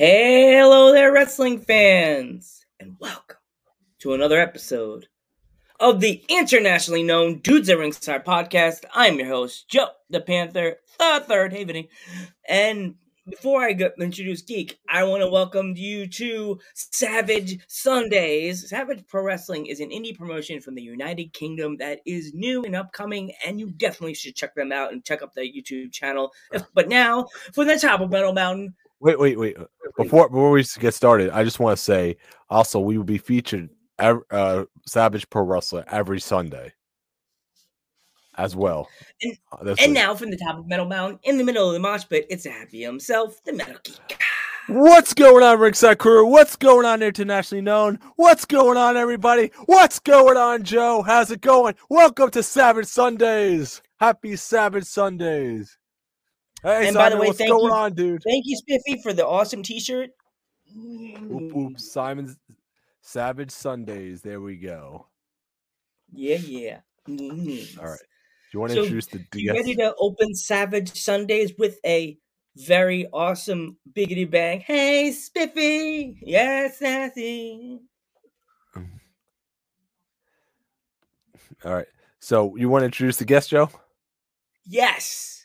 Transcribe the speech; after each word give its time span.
Hello 0.00 0.92
there, 0.92 1.12
wrestling 1.12 1.58
fans, 1.58 2.64
and 2.78 2.94
welcome 3.00 3.38
to 3.98 4.14
another 4.14 4.38
episode 4.38 5.08
of 5.80 5.98
the 5.98 6.24
internationally 6.28 7.02
known 7.02 7.40
Dudes 7.40 7.68
at 7.68 7.78
Ringside 7.78 8.24
podcast. 8.24 8.84
I'm 8.94 9.18
your 9.18 9.26
host, 9.26 9.68
Joe 9.68 9.88
the 10.08 10.20
Panther, 10.20 10.76
the 11.00 11.24
third 11.26 11.52
Havening. 11.52 11.88
And 12.48 12.94
before 13.28 13.64
I 13.64 13.72
go, 13.72 13.90
introduce 13.98 14.42
Geek, 14.42 14.78
I 14.88 15.02
want 15.02 15.24
to 15.24 15.28
welcome 15.28 15.74
you 15.74 16.06
to 16.06 16.60
Savage 16.74 17.58
Sundays. 17.66 18.70
Savage 18.70 19.04
Pro 19.08 19.24
Wrestling 19.24 19.66
is 19.66 19.80
an 19.80 19.90
indie 19.90 20.16
promotion 20.16 20.60
from 20.60 20.76
the 20.76 20.82
United 20.82 21.32
Kingdom 21.32 21.76
that 21.78 22.02
is 22.06 22.32
new 22.34 22.62
and 22.62 22.76
upcoming, 22.76 23.32
and 23.44 23.58
you 23.58 23.72
definitely 23.72 24.14
should 24.14 24.36
check 24.36 24.54
them 24.54 24.70
out 24.70 24.92
and 24.92 25.04
check 25.04 25.22
up 25.22 25.34
their 25.34 25.44
YouTube 25.44 25.90
channel. 25.90 26.32
But 26.72 26.88
now, 26.88 27.26
for 27.52 27.64
the 27.64 27.80
top 27.80 28.00
of 28.00 28.12
Metal 28.12 28.32
Mountain, 28.32 28.76
Wait, 29.00 29.18
wait, 29.18 29.38
wait. 29.38 29.56
Before 29.96 30.28
before 30.28 30.50
we 30.50 30.64
get 30.80 30.94
started, 30.94 31.30
I 31.30 31.44
just 31.44 31.60
want 31.60 31.76
to 31.76 31.82
say 31.82 32.16
also 32.50 32.80
we 32.80 32.96
will 32.98 33.04
be 33.04 33.18
featured 33.18 33.68
ev- 33.98 34.22
uh, 34.30 34.64
Savage 34.86 35.28
Pro 35.30 35.42
Wrestler 35.44 35.84
every 35.88 36.20
Sunday 36.20 36.72
as 38.36 38.54
well. 38.56 38.88
And- 39.22 39.36
Uh, 39.52 39.74
and 39.80 39.94
now 39.94 40.14
from 40.14 40.30
the 40.30 40.36
top 40.36 40.58
of 40.58 40.66
Metal 40.66 40.86
Mountain, 40.86 41.18
in 41.24 41.38
the 41.38 41.44
middle 41.44 41.66
of 41.68 41.72
the 41.74 41.80
mosh 41.80 42.04
pit, 42.08 42.26
it's 42.30 42.44
Happy 42.44 42.82
himself, 42.82 43.42
the 43.44 43.52
Metal 43.52 43.76
Geek. 43.84 44.20
What's 44.68 45.14
going 45.14 45.42
on, 45.42 45.58
Ringside 45.58 45.98
Crew? 45.98 46.26
What's 46.26 46.54
going 46.54 46.84
on, 46.84 47.02
internationally 47.02 47.62
known? 47.62 47.98
What's 48.16 48.44
going 48.44 48.76
on, 48.76 48.96
everybody? 48.98 49.50
What's 49.64 49.98
going 49.98 50.36
on, 50.36 50.62
Joe? 50.62 51.02
How's 51.02 51.30
it 51.30 51.40
going? 51.40 51.74
Welcome 51.88 52.30
to 52.32 52.42
Savage 52.42 52.84
Sundays. 52.86 53.80
Happy 53.98 54.36
Savage 54.36 54.84
Sundays. 54.84 55.78
Hey, 56.62 56.88
And 56.88 56.94
by 56.94 57.10
the 57.10 57.10
Simon, 57.10 57.18
way, 57.20 57.26
what's 57.28 57.38
thank 57.38 57.50
going 57.50 57.64
you- 57.66 57.72
on, 57.72 57.94
dude? 57.94 58.22
Thank 58.22 58.44
you, 58.46 58.56
Spiffy, 58.56 59.00
for 59.02 59.12
the 59.12 59.26
awesome 59.26 59.62
T-shirt. 59.62 60.10
Oop, 60.76 61.56
oop, 61.56 61.80
Simon's 61.80 62.36
Savage 63.00 63.50
Sundays. 63.50 64.22
There 64.22 64.40
we 64.40 64.56
go. 64.56 65.06
Yeah, 66.12 66.36
yeah. 66.36 66.80
Mm. 67.06 67.78
All 67.78 67.86
right. 67.86 67.98
Do 67.98 68.56
you 68.56 68.60
want 68.60 68.70
to 68.72 68.76
So, 68.76 68.82
introduce 68.82 69.06
the 69.06 69.24
You 69.34 69.52
ready 69.52 69.74
to 69.76 69.94
open 69.98 70.34
Savage 70.34 71.00
Sundays 71.00 71.52
with 71.58 71.78
a 71.86 72.18
very 72.56 73.06
awesome 73.12 73.76
biggity 73.92 74.28
bang? 74.28 74.60
Hey, 74.60 75.12
Spiffy! 75.12 76.18
Yes, 76.22 76.78
Sassy! 76.78 77.80
All 81.64 81.74
right. 81.74 81.86
So 82.20 82.56
you 82.56 82.68
want 82.68 82.82
to 82.82 82.86
introduce 82.86 83.16
the 83.18 83.24
guest, 83.24 83.50
Joe? 83.50 83.70
Yes! 84.64 85.37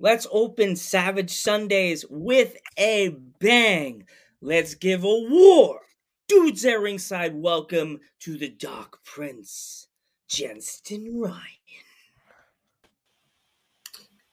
Let's 0.00 0.28
open 0.30 0.76
Savage 0.76 1.32
Sundays 1.32 2.04
with 2.08 2.56
a 2.78 3.16
bang. 3.40 4.04
Let's 4.40 4.74
give 4.74 5.02
a 5.02 5.08
war. 5.08 5.80
Dudes 6.28 6.64
at 6.64 6.80
ringside, 6.80 7.34
welcome 7.34 7.98
to 8.20 8.38
the 8.38 8.48
Dark 8.48 9.02
Prince, 9.04 9.88
Jensen 10.28 11.18
Ryan. 11.20 11.42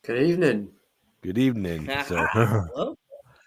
Good 0.03 0.21
evening. 0.21 0.69
Good 1.23 1.39
evening. 1.39 1.89
So, 2.05 2.27
Hello? 2.31 2.95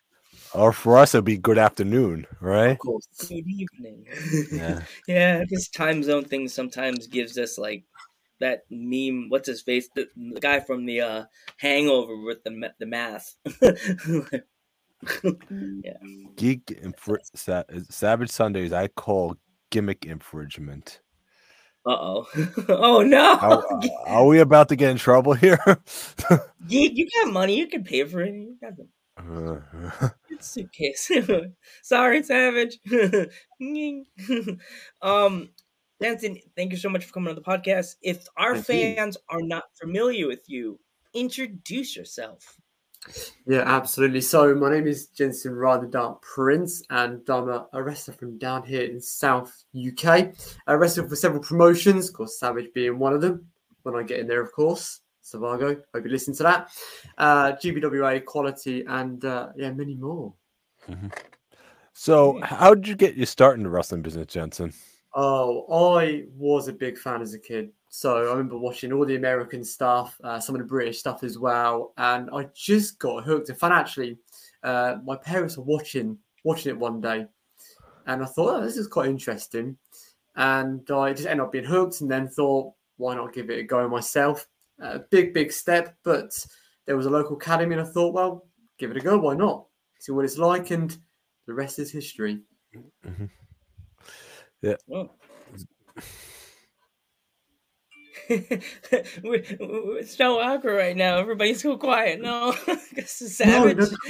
or 0.54 0.72
for 0.72 0.98
us, 0.98 1.14
it'd 1.14 1.24
be 1.24 1.36
good 1.36 1.58
afternoon, 1.58 2.26
right? 2.40 2.72
Of 2.72 2.78
course. 2.78 3.06
Good 3.28 3.46
evening. 3.46 4.06
Yeah. 4.50 4.82
yeah, 5.06 5.44
this 5.48 5.68
time 5.68 6.02
zone 6.02 6.24
thing 6.24 6.48
sometimes 6.48 7.06
gives 7.06 7.38
us 7.38 7.58
like 7.58 7.84
that 8.40 8.62
meme. 8.70 9.26
What's 9.28 9.48
his 9.48 9.62
face? 9.62 9.88
The, 9.94 10.08
the 10.16 10.40
guy 10.40 10.60
from 10.60 10.86
the 10.86 11.00
uh, 11.00 11.24
Hangover 11.58 12.16
with 12.20 12.42
the 12.44 12.72
the 12.78 12.86
math. 12.86 13.34
yeah. 15.22 15.92
Geek 16.36 16.66
infr- 16.66 17.18
sa- 17.34 17.64
Savage 17.88 18.30
Sundays. 18.30 18.72
I 18.72 18.88
call 18.88 19.36
gimmick 19.70 20.04
infringement. 20.06 21.00
Uh 21.86 21.90
oh. 21.90 22.26
oh 22.68 23.02
no. 23.02 23.34
Are, 23.40 23.64
are 24.06 24.26
we 24.26 24.40
about 24.40 24.68
to 24.70 24.76
get 24.76 24.90
in 24.90 24.96
trouble 24.98 25.32
here? 25.34 25.58
you, 26.68 26.90
you 26.92 27.08
got 27.24 27.32
money. 27.32 27.56
You 27.56 27.66
can 27.68 27.84
pay 27.84 28.04
for 28.04 28.20
it. 28.22 28.34
You 28.34 28.56
got 28.60 28.72
the 28.76 28.86
Uh, 29.18 30.08
suitcase. 30.40 31.10
Sorry, 31.82 32.22
Savage. 32.22 32.78
um, 35.02 35.48
Danson, 36.00 36.38
thank 36.56 36.72
you 36.72 36.78
so 36.78 36.88
much 36.88 37.04
for 37.04 37.12
coming 37.12 37.30
on 37.30 37.34
the 37.34 37.40
podcast. 37.40 37.96
If 38.02 38.26
our 38.36 38.56
Thank 38.56 38.68
you. 38.68 38.94
fans 38.96 39.16
are 39.28 39.42
not 39.42 39.64
familiar 39.80 40.28
with 40.28 40.48
you, 40.48 40.78
introduce 41.12 41.96
yourself. 41.96 42.58
Yeah, 43.46 43.62
absolutely. 43.64 44.20
So 44.20 44.54
my 44.54 44.70
name 44.70 44.86
is 44.86 45.08
Jensen 45.08 45.54
Ryan, 45.54 45.82
the 45.82 45.86
Dark 45.88 46.22
Prince, 46.22 46.82
and 46.90 47.28
I'm 47.28 47.48
a, 47.48 47.66
a 47.72 47.82
wrestler 47.82 48.14
from 48.14 48.38
down 48.38 48.64
here 48.64 48.82
in 48.82 49.00
South 49.00 49.64
UK. 49.74 50.32
I 50.66 50.72
wrestled 50.74 51.08
for 51.08 51.16
several 51.16 51.42
promotions, 51.42 52.08
of 52.08 52.14
course, 52.14 52.38
Savage 52.38 52.72
being 52.74 52.98
one 52.98 53.14
of 53.14 53.20
them. 53.20 53.46
When 53.82 53.94
I 53.94 54.02
get 54.02 54.20
in 54.20 54.26
there, 54.26 54.42
of 54.42 54.52
course, 54.52 55.00
Savago. 55.24 55.80
Hope 55.94 56.04
you 56.04 56.10
listen 56.10 56.34
to 56.36 56.42
that. 56.42 56.70
Uh, 57.16 57.52
GBWA, 57.52 58.24
Quality, 58.24 58.84
and 58.86 59.24
uh, 59.24 59.48
yeah, 59.56 59.70
many 59.70 59.94
more. 59.94 60.34
so, 61.92 62.40
how 62.42 62.74
did 62.74 62.86
you 62.86 62.96
get 62.96 63.16
your 63.16 63.26
start 63.26 63.56
in 63.56 63.62
the 63.62 63.70
wrestling 63.70 64.02
business, 64.02 64.26
Jensen? 64.26 64.72
Oh, 65.14 65.92
I 65.94 66.24
was 66.36 66.68
a 66.68 66.72
big 66.72 66.98
fan 66.98 67.22
as 67.22 67.34
a 67.34 67.38
kid. 67.38 67.70
So 67.88 68.16
I 68.16 68.30
remember 68.30 68.58
watching 68.58 68.92
all 68.92 69.06
the 69.06 69.16
American 69.16 69.64
stuff, 69.64 70.20
uh, 70.22 70.38
some 70.38 70.54
of 70.54 70.60
the 70.60 70.66
British 70.66 70.98
stuff 70.98 71.24
as 71.24 71.38
well, 71.38 71.94
and 71.96 72.28
I 72.30 72.48
just 72.54 72.98
got 72.98 73.24
hooked. 73.24 73.48
Fact, 73.48 73.62
actually, 73.72 74.18
uh, 74.62 74.96
my 75.04 75.16
parents 75.16 75.56
were 75.56 75.64
watching 75.64 76.18
watching 76.44 76.70
it 76.70 76.78
one 76.78 77.00
day, 77.00 77.26
and 78.06 78.22
I 78.22 78.26
thought, 78.26 78.56
oh, 78.56 78.60
this 78.60 78.76
is 78.76 78.86
quite 78.86 79.08
interesting, 79.08 79.78
and 80.36 80.88
I 80.90 81.14
just 81.14 81.26
ended 81.26 81.46
up 81.46 81.52
being 81.52 81.64
hooked, 81.64 82.02
and 82.02 82.10
then 82.10 82.28
thought, 82.28 82.74
why 82.98 83.14
not 83.14 83.32
give 83.32 83.48
it 83.48 83.58
a 83.58 83.62
go 83.62 83.88
myself? 83.88 84.46
A 84.80 84.98
big, 84.98 85.32
big 85.32 85.50
step, 85.50 85.96
but 86.04 86.30
there 86.84 86.96
was 86.96 87.06
a 87.06 87.10
local 87.10 87.36
academy, 87.36 87.74
and 87.74 87.86
I 87.86 87.90
thought, 87.90 88.12
well, 88.12 88.46
give 88.78 88.90
it 88.90 88.98
a 88.98 89.00
go. 89.00 89.18
Why 89.18 89.34
not? 89.34 89.64
See 89.98 90.12
what 90.12 90.26
it's 90.26 90.38
like, 90.38 90.70
and 90.70 90.96
the 91.46 91.54
rest 91.54 91.78
is 91.78 91.90
history. 91.90 92.40
Oh. 94.92 95.10
we're, 99.22 99.44
we're 99.60 100.02
so 100.04 100.38
awkward 100.40 100.74
right 100.76 100.96
now. 100.96 101.18
Everybody's 101.18 101.62
so 101.62 101.76
quiet. 101.76 102.20
No, 102.20 102.52
this 102.94 103.22
is 103.22 103.40
No, 103.40 103.46
savage. 103.46 103.90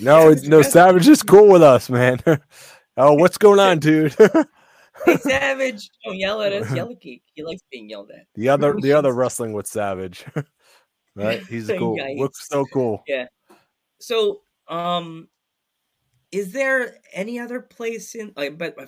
no, 0.00 0.22
No, 0.24 0.30
it's- 0.30 0.46
no, 0.46 0.62
Savage 0.62 1.08
is 1.08 1.22
cool 1.22 1.48
with 1.48 1.62
us, 1.62 1.88
man. 1.90 2.18
oh, 2.96 3.14
what's 3.14 3.38
going 3.38 3.60
on, 3.60 3.78
dude? 3.78 4.14
Hey, 5.06 5.16
savage! 5.16 5.88
Don't 6.04 6.16
yell 6.16 6.42
at 6.42 6.52
us. 6.52 6.70
Yell 6.74 6.90
at 6.90 7.00
Geek. 7.00 7.22
He 7.34 7.42
likes 7.42 7.62
being 7.70 7.88
yelled 7.88 8.10
at. 8.10 8.26
the 8.34 8.48
other, 8.50 8.74
the 8.80 8.92
other 8.92 9.12
wrestling 9.14 9.52
with 9.54 9.66
Savage, 9.66 10.24
right? 11.14 11.42
He's 11.46 11.68
cool. 11.68 11.96
Yikes. 11.96 12.18
Looks 12.18 12.48
so 12.48 12.66
cool. 12.72 13.02
Yeah. 13.06 13.26
So, 14.00 14.40
um, 14.68 15.28
is 16.32 16.52
there 16.52 16.96
any 17.12 17.38
other 17.38 17.60
place 17.60 18.14
in? 18.14 18.32
Like, 18.36 18.58
but 18.58 18.74
I 18.78 18.86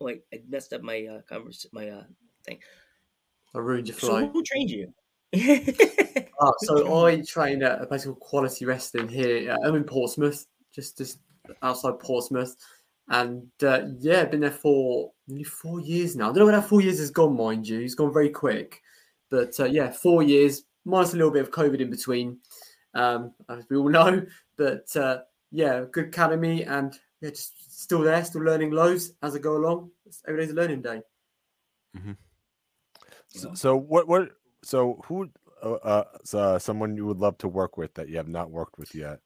like 0.00 0.24
I 0.32 0.40
messed 0.48 0.72
up 0.72 0.82
my 0.82 1.06
uh 1.06 1.20
convers 1.28 1.66
my 1.72 1.88
uh 1.88 2.04
thing. 2.44 2.58
I 3.54 3.58
ruined 3.58 3.88
your 3.88 3.98
So 3.98 4.26
who 4.26 4.42
trained 4.42 4.70
you? 4.70 4.92
Ah, 6.40 6.52
so 6.58 7.06
I 7.06 7.20
train 7.22 7.62
at 7.62 7.82
a 7.82 7.86
place 7.86 8.04
called 8.04 8.20
Quality 8.20 8.64
Wrestling 8.64 9.08
here. 9.08 9.52
Uh, 9.52 9.66
I'm 9.66 9.74
in 9.74 9.84
Portsmouth, 9.84 10.46
just 10.74 10.98
just 10.98 11.18
outside 11.62 11.98
Portsmouth, 11.98 12.56
and 13.08 13.46
uh, 13.62 13.82
yeah, 13.98 14.24
been 14.24 14.40
there 14.40 14.50
for 14.50 15.12
nearly 15.26 15.44
four 15.44 15.80
years 15.80 16.16
now. 16.16 16.24
I 16.24 16.26
don't 16.28 16.38
know 16.38 16.44
where 16.46 16.60
that 16.60 16.68
four 16.68 16.80
years 16.80 16.98
has 16.98 17.10
gone, 17.10 17.36
mind 17.36 17.68
you. 17.68 17.80
It's 17.80 17.94
gone 17.94 18.12
very 18.12 18.30
quick, 18.30 18.80
but 19.30 19.58
uh, 19.60 19.64
yeah, 19.64 19.90
four 19.90 20.22
years. 20.22 20.64
minus 20.84 21.12
a 21.12 21.16
little 21.16 21.32
bit 21.32 21.42
of 21.42 21.50
COVID 21.50 21.80
in 21.80 21.90
between, 21.90 22.38
um, 22.94 23.34
as 23.50 23.64
we 23.68 23.76
all 23.76 23.88
know. 23.98 24.24
But 24.56 24.94
uh, 24.96 25.20
yeah, 25.50 25.84
good 25.90 26.06
academy 26.06 26.64
and 26.64 26.98
yeah, 27.20 27.30
just 27.30 27.80
still 27.82 28.00
there, 28.00 28.24
still 28.24 28.42
learning 28.42 28.70
loads 28.70 29.12
as 29.22 29.34
I 29.34 29.38
go 29.38 29.56
along. 29.56 29.90
Every 30.26 30.42
day's 30.42 30.52
a 30.52 30.54
learning 30.54 30.82
day. 30.82 31.02
So, 33.28 33.54
so 33.54 33.76
what 33.76 34.08
what 34.08 34.30
so 34.62 35.02
who 35.06 35.30
uh, 35.62 35.72
uh 35.74 36.04
so 36.24 36.58
someone 36.58 36.96
you 36.96 37.06
would 37.06 37.18
love 37.18 37.38
to 37.38 37.48
work 37.48 37.76
with 37.76 37.94
that 37.94 38.08
you 38.08 38.16
have 38.16 38.28
not 38.28 38.50
worked 38.50 38.78
with 38.78 38.94
yet? 38.94 39.20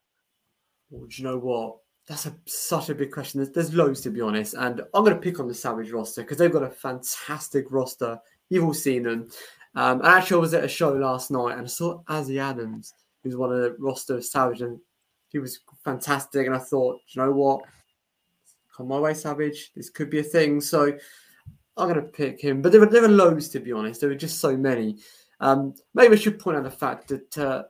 Well, 0.91 1.07
do 1.07 1.23
you 1.23 1.25
know 1.25 1.39
what? 1.39 1.79
That's 2.09 2.27
a, 2.27 2.35
such 2.47 2.89
a 2.89 2.95
big 2.95 3.13
question. 3.13 3.39
There's, 3.39 3.51
there's 3.51 3.75
loads 3.75 4.01
to 4.03 4.11
be 4.11 4.21
honest, 4.21 4.55
and 4.55 4.81
I'm 4.93 5.05
going 5.05 5.15
to 5.15 5.21
pick 5.21 5.39
on 5.39 5.49
the 5.49 5.55
Savage 5.55 5.93
roster 5.93 6.23
because 6.23 6.39
they've 6.39 6.53
got 6.53 6.65
a 6.65 6.71
fantastic 6.71 7.67
roster. 7.71 8.19
You've 8.51 8.65
all 8.65 8.75
seen 8.75 9.05
them. 9.05 9.31
Um, 9.75 10.01
and 10.01 10.09
actually, 10.09 10.39
I 10.39 10.41
was 10.41 10.55
at 10.55 10.65
a 10.65 10.69
show 10.69 10.93
last 10.93 11.31
night 11.31 11.53
and 11.53 11.63
I 11.63 11.67
saw 11.67 12.03
Azzy 12.05 12.39
Adams, 12.39 12.93
who's 13.23 13.37
one 13.37 13.53
of 13.53 13.59
the 13.59 13.77
roster 13.79 14.17
of 14.17 14.25
Savage, 14.25 14.61
and 14.61 14.79
he 15.29 15.39
was 15.39 15.61
fantastic. 15.85 16.47
And 16.47 16.55
I 16.55 16.59
thought, 16.59 17.01
you 17.09 17.23
know 17.23 17.33
what? 17.33 17.63
Come 18.77 18.89
my 18.89 18.99
way, 18.99 19.15
Savage. 19.15 19.73
This 19.75 19.91
could 19.91 20.11
be 20.11 20.21
a 20.21 20.23
thing. 20.25 20.61
So 20.61 20.97
I'm 21.77 21.89
going 21.89 21.95
to 21.95 22.03
pick 22.03 22.41
him. 22.41 22.63
But 22.63 22.73
there 22.73 22.81
were, 22.81 22.87
there 22.87 23.03
were 23.03 23.09
loads, 23.09 23.49
to 23.51 23.61
be 23.61 23.73
honest. 23.73 24.01
There 24.01 24.11
were 24.11 24.17
just 24.17 24.41
so 24.41 24.57
many. 24.57 24.99
Um, 25.41 25.75
maybe 25.95 26.15
I 26.15 26.19
should 26.19 26.39
point 26.39 26.57
out 26.57 26.65
the 26.65 26.71
fact 26.71 27.09
that 27.09 27.39
uh, 27.39 27.65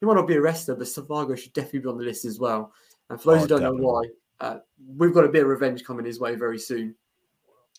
he 0.00 0.06
might 0.06 0.14
not 0.14 0.26
be 0.26 0.34
a 0.36 0.40
wrestler, 0.40 0.74
but 0.74 0.86
Savago 0.86 1.38
should 1.38 1.52
definitely 1.52 1.80
be 1.80 1.88
on 1.88 1.98
the 1.98 2.04
list 2.04 2.24
as 2.24 2.38
well. 2.38 2.72
And 3.08 3.20
for 3.20 3.32
those 3.32 3.38
Oh, 3.38 3.42
who 3.42 3.48
don't 3.48 3.60
definitely. 3.60 3.82
know 3.82 3.88
why, 3.88 4.02
uh, 4.40 4.58
we've 4.96 5.14
got 5.14 5.24
a 5.24 5.28
bit 5.28 5.42
of 5.42 5.48
revenge 5.48 5.84
coming 5.84 6.04
his 6.04 6.18
way 6.18 6.34
very 6.34 6.58
soon. 6.58 6.94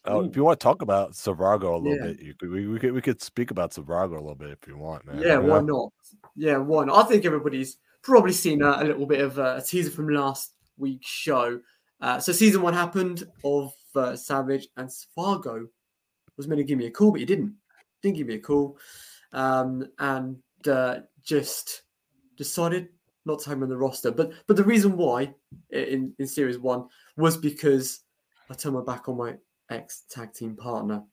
Oh, 0.06 0.22
if 0.26 0.36
you 0.36 0.44
want 0.44 0.60
to 0.60 0.64
talk 0.64 0.82
about 0.82 1.14
Savrago 1.14 1.76
a 1.76 1.78
little 1.78 1.96
Yeah. 1.96 2.12
bit, 2.12 2.22
you 2.22 2.34
could, 2.34 2.50
we, 2.50 2.68
we 2.68 2.78
could 2.78 2.92
we 2.92 3.02
could 3.02 3.22
speak 3.22 3.52
about 3.52 3.72
Savrago 3.72 4.12
a 4.12 4.22
little 4.22 4.36
bit 4.36 4.52
if 4.52 4.68
you 4.68 4.78
want, 4.78 5.06
man. 5.06 5.22
Yeah, 5.22 5.38
why 5.38 5.62
not? 5.62 5.94
Yeah, 6.36 6.58
why 6.58 6.84
not? 6.86 7.06
I 7.06 7.08
think 7.08 7.24
everybody's 7.26 7.78
probably 8.04 8.34
seen 8.34 8.62
a, 8.62 8.78
a 8.82 8.84
little 8.84 9.06
bit 9.06 9.22
of 9.22 9.40
uh, 9.40 9.56
a 9.58 9.62
teaser 9.62 9.90
from 9.90 10.10
last 10.10 10.54
week's 10.78 11.10
show. 11.10 11.60
Uh, 12.02 12.20
so 12.20 12.32
season 12.32 12.62
one 12.62 12.74
happened 12.74 13.24
of 13.44 13.74
uh, 13.96 14.16
Savage 14.16 14.68
and 14.78 14.92
Fargo 15.16 15.68
was 16.38 16.48
meant 16.48 16.60
to 16.60 16.64
give 16.64 16.78
me 16.78 16.88
a 16.88 16.92
call, 16.92 17.12
but 17.12 17.22
he 17.22 17.26
didn't. 17.26 17.56
Didn't 18.02 18.18
give 18.18 18.28
me 18.28 18.36
a 18.36 18.40
call, 18.40 18.78
um, 19.32 19.88
and 20.00 20.38
uh, 20.68 21.00
just 21.24 21.84
decided 22.38 22.90
not 23.26 23.40
to 23.40 23.50
have 23.50 23.58
him 23.58 23.64
on 23.64 23.70
the 23.70 23.78
roster. 23.78 24.12
But 24.12 24.34
but 24.46 24.58
the 24.58 24.64
reason 24.64 24.98
why 24.98 25.34
in 25.70 26.14
in 26.20 26.28
series 26.28 26.60
one 26.60 26.88
was 27.16 27.38
because 27.38 28.02
I 28.50 28.56
turned 28.56 28.76
my 28.76 28.82
back 28.82 29.08
on 29.08 29.16
my 29.16 29.36
ex 29.70 30.04
tag 30.10 30.34
team 30.34 30.58
partner, 30.58 31.04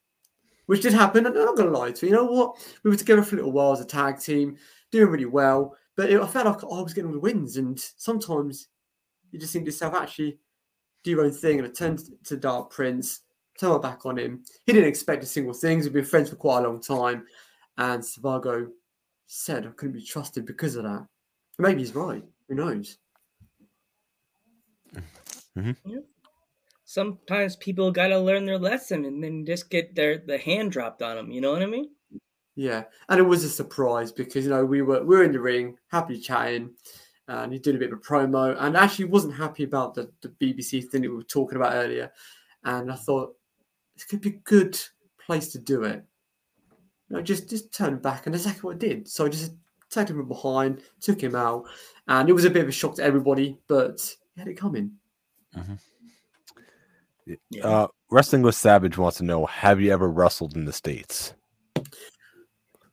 which 0.67 0.83
did 0.83 0.93
happen. 0.93 1.27
And 1.27 1.37
I'm 1.37 1.45
not 1.45 1.57
gonna 1.57 1.71
lie 1.71 1.93
to 1.93 2.07
you. 2.07 2.11
You 2.11 2.19
know 2.19 2.25
what? 2.25 2.57
We 2.83 2.91
were 2.91 2.97
together 2.97 3.23
for 3.23 3.37
a 3.37 3.39
little 3.39 3.53
while 3.53 3.73
as 3.73 3.81
a 3.81 3.85
tag 3.85 4.19
team, 4.19 4.57
doing 4.91 5.11
really 5.11 5.27
well. 5.27 5.77
But 5.97 6.11
it, 6.11 6.21
I 6.21 6.27
felt 6.27 6.47
like 6.47 6.65
I 6.65 6.83
was 6.83 6.95
getting 6.95 7.09
all 7.09 7.15
the 7.15 7.21
wins, 7.21 7.57
and 7.57 7.79
sometimes 7.97 8.69
you 9.31 9.39
just 9.39 9.53
think 9.53 9.65
to 9.65 9.71
yourself, 9.71 9.95
actually, 9.95 10.39
do 11.05 11.11
your 11.11 11.25
own 11.25 11.33
thing. 11.33 11.59
And 11.59 11.69
I 11.69 11.71
turned 11.71 12.03
to 12.25 12.37
Dark 12.37 12.71
Prince, 12.71 13.21
turned 13.59 13.75
my 13.75 13.79
back 13.79 14.07
on 14.07 14.19
him. 14.19 14.45
He 14.67 14.73
didn't 14.73 14.89
expect 14.89 15.23
a 15.23 15.27
single 15.27 15.55
thing. 15.55 15.81
We've 15.81 15.93
been 15.93 16.05
friends 16.05 16.31
for 16.31 16.37
quite 16.37 16.65
a 16.65 16.69
long 16.69 16.81
time, 16.81 17.27
and 17.79 18.03
Savago 18.03 18.69
said 19.27 19.67
I 19.67 19.71
couldn't 19.71 19.95
be 19.95 20.05
trusted 20.05 20.47
because 20.47 20.77
of 20.77 20.85
that. 20.85 21.07
Maybe 21.59 21.81
he's 21.81 21.95
right. 21.95 22.25
Who 22.49 22.55
knows? 22.55 22.99
Mm-hmm. 25.59 25.99
Sometimes 26.85 27.57
people 27.57 27.91
gotta 27.91 28.19
learn 28.19 28.47
their 28.47 28.59
lesson 28.59 29.05
and 29.05 29.23
then 29.23 29.45
just 29.45 29.69
get 29.69 29.97
their 29.97 30.19
the 30.19 30.39
hand 30.39 30.71
dropped 30.71 31.03
on 31.03 31.17
them. 31.17 31.31
You 31.31 31.41
know 31.41 31.53
what 31.53 31.63
I 31.63 31.67
mean? 31.67 31.91
Yeah, 32.57 32.85
and 33.09 33.21
it 33.21 33.25
was 33.25 33.45
a 33.45 33.49
surprise 33.49 34.13
because 34.13 34.45
you 34.45 34.51
know 34.51 34.65
we 34.65 34.83
were 34.83 35.03
we 35.05 35.17
were 35.17 35.25
in 35.25 35.33
the 35.33 35.41
ring, 35.41 35.77
happily 35.89 36.19
chatting, 36.19 36.71
and 37.29 37.53
he 37.53 37.59
did 37.59 37.77
a 37.77 37.79
bit 37.79 37.93
of 37.93 37.99
a 37.99 38.03
promo, 38.03 38.57
and 38.61 38.77
actually 38.77 39.07
wasn't 39.07 39.35
happy 39.35 39.65
about 39.65 39.95
the, 39.95 40.11
the 40.21 40.29
BBC 40.29 40.89
thing 40.89 41.03
that 41.03 41.11
we 41.11 41.17
were 41.17 41.23
talking 41.23 41.57
about 41.57 41.75
earlier, 41.75 42.13
and 42.65 42.91
I 42.91 42.97
thought 42.97 43.37
this 43.95 44.05
could 44.05 44.21
be 44.21 44.31
a 44.31 44.45
good 44.45 44.79
place 45.25 45.53
to 45.53 45.59
do 45.59 45.85
it. 45.85 46.05
You 47.09 47.17
know, 47.17 47.23
just 47.23 47.49
just 47.49 47.73
turn 47.73 47.99
back, 47.99 48.27
and 48.27 48.35
that's 48.35 48.45
exactly 48.45 48.69
what 48.69 48.77
I 48.77 48.79
did. 48.79 49.09
So 49.09 49.27
I 49.27 49.29
just 49.29 49.53
tagged 49.91 50.11
him 50.11 50.17
from 50.17 50.29
behind, 50.29 50.83
took 51.01 51.23
him 51.23 51.37
out, 51.37 51.65
and 52.09 52.29
it 52.29 52.33
was 52.33 52.45
a 52.45 52.51
bit 52.51 52.63
of 52.63 52.69
a 52.69 52.73
shock 52.73 52.97
to 52.97 53.05
everybody, 53.05 53.59
but 53.69 54.01
he 54.35 54.41
had 54.41 54.49
it 54.49 54.55
coming. 54.55 54.93
Yeah. 57.51 57.67
Uh, 57.67 57.87
Wrestling 58.11 58.43
with 58.43 58.55
Savage 58.57 58.99
wants 58.99 59.19
to 59.19 59.25
know: 59.25 59.47
Have 59.47 59.81
you 59.81 59.93
ever 59.93 60.09
wrestled 60.09 60.57
in 60.57 60.65
the 60.65 60.73
states? 60.73 61.35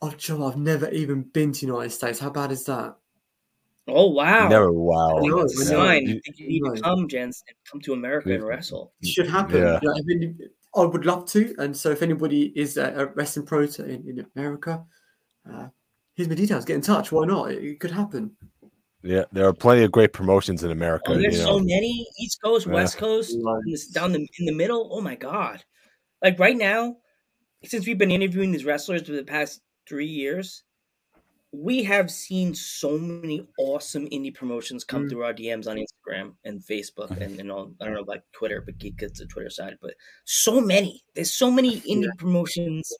Oh, 0.01 0.11
Joe, 0.11 0.45
I've 0.47 0.57
never 0.57 0.89
even 0.89 1.23
been 1.23 1.51
to 1.53 1.59
the 1.61 1.67
United 1.67 1.89
States. 1.91 2.19
How 2.19 2.29
bad 2.29 2.51
is 2.51 2.65
that? 2.65 2.95
oh 3.89 4.09
wow! 4.11 4.49
Never. 4.49 4.69
Wow. 4.71 5.17
I 5.17 5.21
think 5.21 5.31
No, 5.31 5.39
that's 5.41 5.57
no. 5.59 5.63
sign. 5.65 6.05
You- 6.07 6.21
you 6.35 6.47
need 6.61 6.75
to 6.75 6.81
come, 6.81 7.07
gents, 7.07 7.41
and 7.47 7.55
come 7.71 7.79
to 7.81 7.93
America 7.93 8.33
and 8.33 8.43
wrestle. 8.43 8.91
It 9.01 9.07
should 9.07 9.27
happen. 9.27 9.61
Yeah. 9.61 9.79
You 9.81 9.89
know, 9.89 9.95
if 9.95 10.05
any- 10.11 10.35
I 10.75 10.81
would 10.83 11.05
love 11.05 11.25
to. 11.31 11.55
And 11.57 11.75
so, 11.75 11.89
if 11.91 12.01
anybody 12.03 12.51
is 12.55 12.75
a, 12.77 12.93
a 12.95 13.05
wrestling 13.15 13.45
pro 13.45 13.65
to, 13.65 13.85
in, 13.85 14.07
in 14.09 14.25
America, 14.35 14.83
uh, 15.51 15.67
here's 16.15 16.27
my 16.27 16.35
details. 16.35 16.65
Get 16.65 16.75
in 16.75 16.81
touch. 16.81 17.11
Why 17.13 17.25
not? 17.25 17.51
It, 17.51 17.63
it 17.63 17.79
could 17.79 17.91
happen. 17.91 18.35
Yeah, 19.03 19.23
there 19.31 19.47
are 19.47 19.53
plenty 19.53 19.83
of 19.83 19.91
great 19.93 20.11
promotions 20.11 20.63
in 20.63 20.71
America. 20.71 21.05
Oh, 21.11 21.13
there's 21.17 21.37
you 21.37 21.43
so 21.43 21.57
know. 21.59 21.63
many 21.63 22.05
East 22.19 22.39
Coast, 22.43 22.67
Yeah. 22.67 22.73
West 22.73 22.97
Coast, 22.97 23.33
in 23.33 23.43
this, 23.71 23.87
down 23.87 24.11
the 24.11 24.27
in 24.37 24.45
the 24.45 24.53
middle. 24.53 24.89
Oh 24.91 24.99
my 25.01 25.15
god! 25.15 25.63
Like 26.21 26.37
right 26.39 26.57
now, 26.57 26.97
since 27.63 27.87
we've 27.87 27.97
been 27.97 28.11
interviewing 28.11 28.51
these 28.51 28.65
wrestlers 28.65 29.03
for 29.03 29.13
the 29.13 29.23
past 29.23 29.61
three 29.87 30.05
years, 30.07 30.63
we 31.53 31.81
have 31.83 32.11
seen 32.11 32.53
so 32.53 32.97
many 32.97 33.47
awesome 33.57 34.05
indie 34.09 34.33
promotions 34.33 34.83
come 34.83 35.05
Mm. 35.05 35.09
through 35.09 35.23
our 35.23 35.33
DMs 35.33 35.67
on 35.67 35.77
Instagram 35.77 36.33
and 36.43 36.61
Facebook 36.61 37.09
and, 37.21 37.39
and 37.39 37.51
all. 37.51 37.73
I 37.79 37.85
don't 37.85 37.93
know 37.93 38.03
like 38.05 38.21
Twitter, 38.33 38.61
but 38.61 38.77
Geek 38.77 38.97
gets 38.97 39.19
the 39.19 39.25
Twitter 39.25 39.49
side. 39.49 39.77
But 39.81 39.93
so 40.25 40.59
many. 40.59 41.01
There's 41.15 41.33
so 41.33 41.49
many 41.49 41.79
indie 41.89 42.09
promotions 42.17 42.91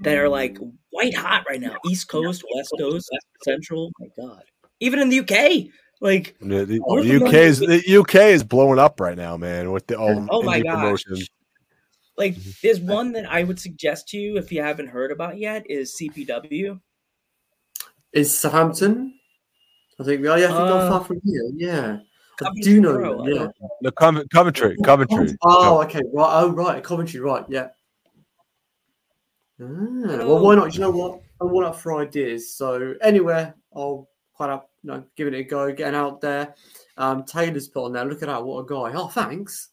that 0.00 0.18
are 0.18 0.28
like 0.28 0.58
white 0.90 1.14
hot 1.14 1.44
right 1.48 1.60
now. 1.60 1.76
East 1.88 2.08
Coast, 2.08 2.42
West 2.54 2.74
Coast, 2.78 3.08
Central. 3.44 3.92
My 4.00 4.08
God, 4.16 4.42
even 4.80 4.98
in 4.98 5.08
the 5.08 5.20
UK, 5.20 5.70
like 6.00 6.34
The, 6.40 6.64
the- 6.66 6.80
the 6.80 7.24
UK 7.24 7.34
is 7.34 7.60
the 7.60 7.96
UK 8.00 8.14
is 8.32 8.42
blowing 8.42 8.80
up 8.80 8.98
right 9.00 9.16
now, 9.16 9.36
man, 9.36 9.70
with 9.70 9.86
the 9.86 9.96
all 9.96 10.26
Oh 10.28 10.42
my 10.42 10.60
gosh. 10.60 11.04
promotion. 11.04 11.24
Like, 12.22 12.36
Mhm. 12.36 12.60
there's 12.60 12.80
one 12.80 13.12
that 13.12 13.26
I 13.26 13.42
would 13.42 13.58
suggest 13.58 14.08
to 14.10 14.16
you 14.18 14.36
if 14.36 14.52
you 14.52 14.62
haven't 14.62 14.86
heard 14.88 15.10
about 15.10 15.38
yet 15.38 15.68
is 15.68 15.94
CPW. 15.96 16.80
Is 18.12 18.36
Southampton? 18.38 19.18
I 19.98 20.04
think. 20.04 20.24
Oh, 20.24 20.36
yeah, 20.36 20.44
I 20.44 20.48
think 20.48 20.60
Uh, 20.60 20.68
not 20.68 20.88
far 20.90 21.04
from 21.04 21.20
here. 21.24 21.50
Yeah. 21.54 21.98
I 22.44 22.50
do 22.62 22.80
know. 22.80 22.92
Borough, 22.94 23.26
Yeah. 23.26 23.38
don't- 23.38 23.56
The 23.82 23.92
Covent- 23.92 24.30
Coventry, 24.30 24.76
Coventry. 24.84 25.36
Oh, 25.42 25.82
okay. 25.82 26.02
Right. 26.12 26.42
Oh, 26.42 26.50
right. 26.52 26.82
Coventry. 26.82 27.20
Right. 27.20 27.44
Yeah. 27.48 27.68
Ah, 29.60 29.64
well, 29.64 30.32
Oh. 30.32 30.42
why 30.42 30.54
not? 30.54 30.70
Do 30.70 30.74
you 30.74 30.80
know 30.80 30.90
what? 30.90 31.20
I'm 31.40 31.52
all 31.52 31.64
up 31.64 31.76
for 31.76 32.00
ideas. 32.00 32.54
So 32.54 32.94
anywhere, 33.00 33.54
I'll 33.74 34.08
quite 34.34 34.50
up, 34.50 34.70
you 34.82 34.90
know, 34.92 35.04
giving 35.16 35.34
it 35.34 35.38
a 35.38 35.44
go, 35.44 35.72
getting 35.72 35.94
out 35.94 36.20
there. 36.20 36.54
Um, 36.96 37.24
Taylor's 37.24 37.68
put 37.68 37.84
on 37.86 37.92
there. 37.92 38.04
Look 38.04 38.22
at 38.22 38.28
that, 38.28 38.44
what 38.44 38.60
a 38.60 38.64
guy! 38.66 38.92
Oh, 38.96 39.08
thanks. 39.08 39.70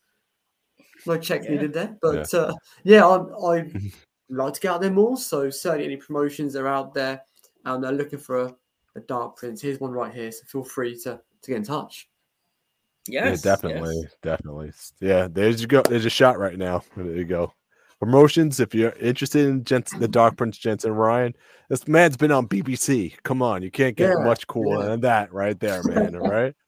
No 1.05 1.17
check 1.17 1.43
Yeah. 1.43 1.51
needed 1.51 1.73
there, 1.73 1.97
but 2.01 2.31
yeah, 2.33 2.39
uh, 2.39 2.53
yeah 2.83 3.07
I 3.07 3.17
I 3.57 3.71
like 4.29 4.53
to 4.53 4.59
get 4.59 4.71
out 4.71 4.81
there 4.81 4.91
more. 4.91 5.17
So 5.17 5.49
certainly, 5.49 5.85
any 5.85 5.97
promotions 5.97 6.55
are 6.55 6.67
out 6.67 6.93
there, 6.93 7.21
and 7.65 7.83
they're 7.83 7.91
looking 7.91 8.19
for 8.19 8.37
a, 8.41 8.55
a 8.95 8.99
dark 9.01 9.37
prince. 9.37 9.61
Here's 9.61 9.79
one 9.79 9.91
right 9.91 10.13
here. 10.13 10.31
So 10.31 10.43
feel 10.45 10.63
free 10.63 10.95
to 11.03 11.19
to 11.41 11.47
get 11.51 11.57
in 11.57 11.63
touch. 11.63 12.09
Yes, 13.07 13.43
yeah, 13.43 13.51
definitely, 13.51 14.01
yes. 14.03 14.15
definitely. 14.21 14.71
Yeah, 14.99 15.27
there's 15.31 15.61
you 15.61 15.67
go. 15.67 15.81
There's 15.81 16.05
a 16.05 16.09
shot 16.09 16.37
right 16.37 16.57
now. 16.57 16.83
There 16.95 17.05
you 17.15 17.25
go. 17.25 17.53
Promotions. 17.99 18.59
If 18.59 18.73
you're 18.75 18.91
interested 18.93 19.47
in 19.47 19.63
Jensen, 19.63 19.99
the 19.99 20.07
Dark 20.07 20.37
Prince 20.37 20.57
Jensen 20.57 20.91
Ryan, 20.93 21.35
this 21.69 21.87
man's 21.87 22.15
been 22.17 22.31
on 22.31 22.47
BBC. 22.47 23.15
Come 23.23 23.41
on, 23.41 23.61
you 23.61 23.71
can't 23.71 23.95
get 23.95 24.09
Yeah, 24.09 24.23
much 24.23 24.47
cooler 24.47 24.83
yeah. 24.83 24.89
than 24.89 25.01
that, 25.01 25.33
right 25.33 25.59
there, 25.59 25.83
man. 25.83 26.15
All 26.15 26.29
right. 26.29 26.55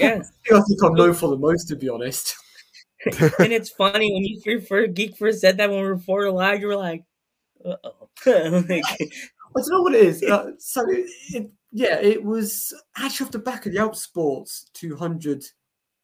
Yes. 0.00 0.32
I 0.52 0.60
think 0.60 0.82
I'm 0.82 0.94
known 0.94 1.14
for 1.14 1.28
the 1.30 1.38
most, 1.38 1.66
to 1.68 1.76
be 1.76 1.88
honest. 1.88 2.34
And 3.04 3.52
it's 3.52 3.70
funny 3.70 4.12
when 4.12 4.24
you 4.24 4.60
first, 4.60 4.94
Geek 4.94 5.16
first 5.16 5.40
said 5.40 5.56
that 5.56 5.70
when 5.70 5.80
we 5.80 5.86
were 5.86 5.98
for 5.98 6.30
live, 6.30 6.60
you 6.60 6.68
were 6.68 6.76
like, 6.76 7.04
like, 7.64 7.76
I 8.26 9.60
don't 9.60 9.70
know 9.70 9.82
what 9.82 9.94
it 9.94 10.04
is. 10.04 10.22
Uh, 10.22 10.52
so, 10.58 10.88
it, 10.88 11.10
it, 11.30 11.50
yeah, 11.72 11.98
it 12.00 12.22
was 12.22 12.72
actually 12.96 13.26
off 13.26 13.32
the 13.32 13.38
back 13.38 13.66
of 13.66 13.72
the 13.72 13.78
Outsports 13.78 14.70
200 14.74 15.44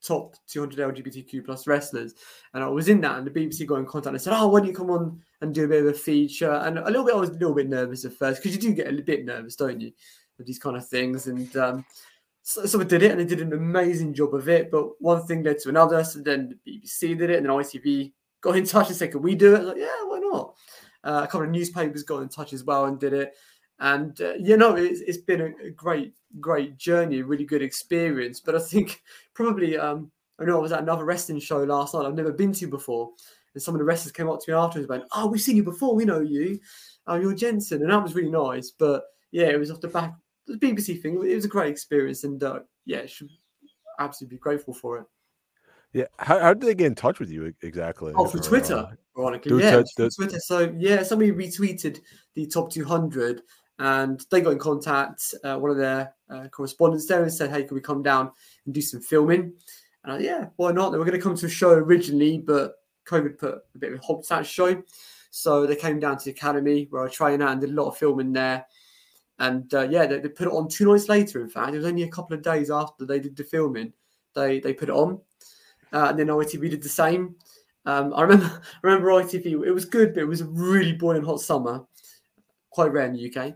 top 0.04 0.34
200 0.46 0.94
LGBTQ 0.94 1.44
plus 1.44 1.66
wrestlers, 1.66 2.14
and 2.54 2.62
I 2.62 2.68
was 2.68 2.88
in 2.88 3.00
that, 3.00 3.18
and 3.18 3.26
the 3.26 3.30
BBC 3.30 3.66
got 3.66 3.76
in 3.76 3.86
contact 3.86 4.14
and 4.14 4.22
said, 4.22 4.32
"Oh, 4.36 4.48
why 4.48 4.60
don't 4.60 4.68
you 4.68 4.74
come 4.74 4.90
on 4.90 5.20
and 5.40 5.54
do 5.54 5.64
a 5.64 5.68
bit 5.68 5.82
of 5.82 5.88
a 5.88 5.98
feature?" 5.98 6.52
And 6.52 6.78
a 6.78 6.86
little 6.86 7.04
bit, 7.04 7.14
I 7.14 7.18
was 7.18 7.30
a 7.30 7.34
little 7.34 7.54
bit 7.54 7.68
nervous 7.68 8.04
at 8.04 8.14
first 8.14 8.42
because 8.42 8.54
you 8.54 8.60
do 8.60 8.74
get 8.74 8.88
a 8.88 9.02
bit 9.02 9.24
nervous, 9.24 9.56
don't 9.56 9.80
you, 9.80 9.92
with 10.36 10.46
these 10.46 10.58
kind 10.58 10.76
of 10.76 10.88
things, 10.88 11.26
and. 11.26 11.56
Um, 11.56 11.84
so, 12.42 12.80
I 12.80 12.84
did 12.84 13.02
it, 13.02 13.10
and 13.10 13.20
they 13.20 13.24
did 13.24 13.40
an 13.40 13.52
amazing 13.52 14.14
job 14.14 14.34
of 14.34 14.48
it. 14.48 14.70
But 14.70 15.00
one 15.00 15.26
thing 15.26 15.42
led 15.42 15.58
to 15.60 15.68
another. 15.68 16.02
So 16.04 16.20
then 16.20 16.58
the 16.64 16.80
BBC 16.80 17.18
did 17.18 17.30
it, 17.30 17.36
and 17.36 17.46
then 17.46 17.52
ITV 17.52 18.12
got 18.40 18.56
in 18.56 18.64
touch 18.64 18.88
and 18.88 18.96
said, 18.96 19.12
"Can 19.12 19.22
we 19.22 19.34
do 19.34 19.54
it?" 19.54 19.64
Like, 19.64 19.76
yeah, 19.76 20.04
why 20.04 20.18
not? 20.18 20.54
Uh, 21.04 21.22
a 21.24 21.26
couple 21.26 21.42
of 21.42 21.50
newspapers 21.50 22.02
got 22.02 22.22
in 22.22 22.28
touch 22.28 22.52
as 22.52 22.64
well 22.64 22.86
and 22.86 22.98
did 22.98 23.12
it. 23.12 23.34
And 23.80 24.20
uh, 24.20 24.34
you 24.34 24.56
know, 24.56 24.74
it's, 24.74 25.00
it's 25.00 25.18
been 25.18 25.40
a, 25.40 25.66
a 25.66 25.70
great, 25.70 26.14
great 26.40 26.76
journey, 26.76 27.22
really 27.22 27.44
good 27.44 27.62
experience. 27.62 28.40
But 28.40 28.56
I 28.56 28.60
think 28.60 29.02
probably, 29.34 29.78
um, 29.78 30.10
I 30.40 30.44
know 30.44 30.58
I 30.58 30.62
was 30.62 30.72
at 30.72 30.82
another 30.82 31.04
wrestling 31.04 31.38
show 31.40 31.62
last 31.62 31.94
night 31.94 32.06
I've 32.06 32.14
never 32.14 32.32
been 32.32 32.52
to 32.54 32.66
before, 32.66 33.10
and 33.54 33.62
some 33.62 33.74
of 33.74 33.78
the 33.78 33.84
wrestlers 33.84 34.12
came 34.12 34.28
up 34.28 34.40
to 34.40 34.50
me 34.50 34.56
afterwards, 34.56 34.88
and 34.88 35.00
went, 35.00 35.10
"Oh, 35.12 35.28
we've 35.28 35.40
seen 35.40 35.56
you 35.56 35.64
before. 35.64 35.94
We 35.94 36.04
know 36.04 36.20
you. 36.20 36.58
Oh, 37.06 37.16
you're 37.16 37.34
Jensen," 37.34 37.82
and 37.82 37.90
that 37.90 38.02
was 38.02 38.14
really 38.14 38.30
nice. 38.30 38.70
But 38.70 39.04
yeah, 39.30 39.46
it 39.46 39.58
was 39.58 39.70
off 39.70 39.80
the 39.80 39.88
back 39.88 40.14
the 40.48 40.58
BBC 40.58 41.00
thing. 41.00 41.14
It 41.14 41.34
was 41.34 41.44
a 41.44 41.48
great 41.48 41.70
experience, 41.70 42.24
and 42.24 42.42
uh, 42.42 42.60
yeah, 42.84 43.06
should 43.06 43.30
absolutely 43.98 44.36
be 44.36 44.40
grateful 44.40 44.74
for 44.74 44.98
it. 44.98 45.06
Yeah, 45.92 46.04
how, 46.18 46.38
how 46.38 46.52
did 46.52 46.68
they 46.68 46.74
get 46.74 46.86
in 46.86 46.94
touch 46.94 47.18
with 47.18 47.30
you 47.30 47.54
exactly? 47.62 48.12
Oh, 48.14 48.26
for 48.26 48.38
Twitter, 48.38 48.74
uh, 48.76 48.92
ironically, 49.18 49.50
dude, 49.50 49.62
yeah, 49.62 49.70
so 49.70 49.78
it 49.78 49.82
was 49.82 49.92
for 49.94 50.02
the- 50.02 50.10
Twitter. 50.10 50.40
So 50.40 50.74
yeah, 50.78 51.02
somebody 51.02 51.32
retweeted 51.32 52.00
the 52.34 52.46
top 52.46 52.70
200, 52.70 53.42
and 53.78 54.20
they 54.30 54.40
got 54.40 54.52
in 54.52 54.58
contact. 54.58 55.34
Uh, 55.44 55.56
one 55.58 55.70
of 55.70 55.76
their 55.76 56.14
uh, 56.30 56.48
correspondents 56.48 57.06
there 57.06 57.22
and 57.22 57.32
said, 57.32 57.50
"Hey, 57.50 57.64
can 57.64 57.74
we 57.74 57.80
come 57.80 58.02
down 58.02 58.30
and 58.66 58.74
do 58.74 58.80
some 58.80 59.00
filming?" 59.00 59.52
And 60.04 60.12
I, 60.12 60.18
yeah, 60.18 60.46
why 60.56 60.72
not? 60.72 60.90
They 60.90 60.98
were 60.98 61.04
going 61.04 61.18
to 61.18 61.22
come 61.22 61.36
to 61.36 61.46
a 61.46 61.50
show 61.50 61.70
originally, 61.70 62.38
but 62.38 62.74
COVID 63.06 63.38
put 63.38 63.54
a 63.74 63.78
bit 63.78 63.92
of 63.92 63.98
a 63.98 64.02
halt 64.02 64.24
to 64.24 64.28
that 64.30 64.46
show. 64.46 64.82
So 65.30 65.66
they 65.66 65.76
came 65.76 66.00
down 66.00 66.18
to 66.18 66.24
the 66.24 66.30
academy 66.30 66.86
where 66.90 67.04
I 67.04 67.08
trained 67.08 67.42
at 67.42 67.50
and 67.50 67.60
did 67.60 67.70
a 67.70 67.74
lot 67.74 67.88
of 67.88 67.96
filming 67.98 68.32
there. 68.32 68.66
And 69.38 69.72
uh, 69.72 69.88
yeah, 69.88 70.06
they, 70.06 70.18
they 70.18 70.28
put 70.28 70.48
it 70.48 70.52
on 70.52 70.68
two 70.68 70.86
nights 70.86 71.08
later. 71.08 71.40
In 71.40 71.48
fact, 71.48 71.74
it 71.74 71.78
was 71.78 71.86
only 71.86 72.02
a 72.02 72.10
couple 72.10 72.36
of 72.36 72.42
days 72.42 72.70
after 72.70 73.06
they 73.06 73.20
did 73.20 73.36
the 73.36 73.44
filming. 73.44 73.92
They 74.34 74.60
they 74.60 74.72
put 74.72 74.88
it 74.88 74.94
on, 74.94 75.20
uh, 75.92 76.08
and 76.10 76.18
then 76.18 76.26
ITV 76.28 76.70
did 76.70 76.82
the 76.82 76.88
same. 76.88 77.36
Um, 77.86 78.12
I 78.14 78.22
remember 78.22 78.46
I 78.84 78.86
remember 78.86 79.08
ITV. 79.08 79.64
It 79.64 79.72
was 79.72 79.84
good, 79.84 80.14
but 80.14 80.22
it 80.22 80.28
was 80.28 80.40
a 80.40 80.46
really 80.46 80.92
boiling 80.92 81.24
hot 81.24 81.40
summer, 81.40 81.84
quite 82.70 82.92
rare 82.92 83.06
in 83.06 83.14
the 83.14 83.32
UK. 83.32 83.54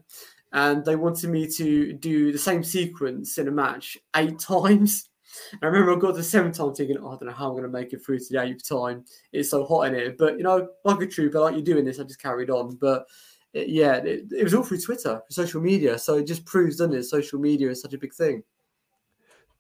And 0.52 0.84
they 0.84 0.96
wanted 0.96 1.30
me 1.30 1.48
to 1.48 1.94
do 1.94 2.30
the 2.30 2.38
same 2.38 2.62
sequence 2.62 3.38
in 3.38 3.48
a 3.48 3.52
match 3.52 3.96
eight 4.16 4.38
times. 4.38 5.08
And 5.52 5.60
I 5.62 5.66
remember 5.66 5.96
I 5.96 5.98
got 5.98 6.14
the 6.14 6.22
seventh 6.22 6.58
time 6.58 6.74
thinking, 6.74 6.98
oh, 7.00 7.08
I 7.08 7.10
don't 7.12 7.26
know 7.26 7.32
how 7.32 7.46
I'm 7.46 7.52
going 7.52 7.62
to 7.62 7.68
make 7.70 7.94
it 7.94 8.04
through 8.04 8.18
to 8.18 8.26
the 8.30 8.42
eighth 8.42 8.68
time. 8.68 9.04
It's 9.32 9.48
so 9.48 9.64
hot 9.64 9.86
in 9.86 9.94
here. 9.94 10.14
But, 10.18 10.36
you 10.36 10.44
know, 10.44 10.68
like 10.84 11.00
a 11.00 11.06
trooper, 11.06 11.40
like 11.40 11.54
you're 11.54 11.62
doing 11.62 11.86
this, 11.86 11.98
I 11.98 12.02
just 12.02 12.20
carried 12.20 12.50
on. 12.50 12.76
But 12.76 13.06
it, 13.52 13.68
yeah, 13.68 13.96
it, 13.96 14.24
it 14.32 14.42
was 14.44 14.54
all 14.54 14.62
through 14.62 14.80
Twitter, 14.80 15.22
social 15.30 15.60
media. 15.60 15.98
So 15.98 16.16
it 16.18 16.26
just 16.26 16.44
proves, 16.44 16.76
doesn't 16.76 16.94
it? 16.94 17.04
Social 17.04 17.38
media 17.38 17.70
is 17.70 17.80
such 17.82 17.92
a 17.94 17.98
big 17.98 18.12
thing. 18.14 18.42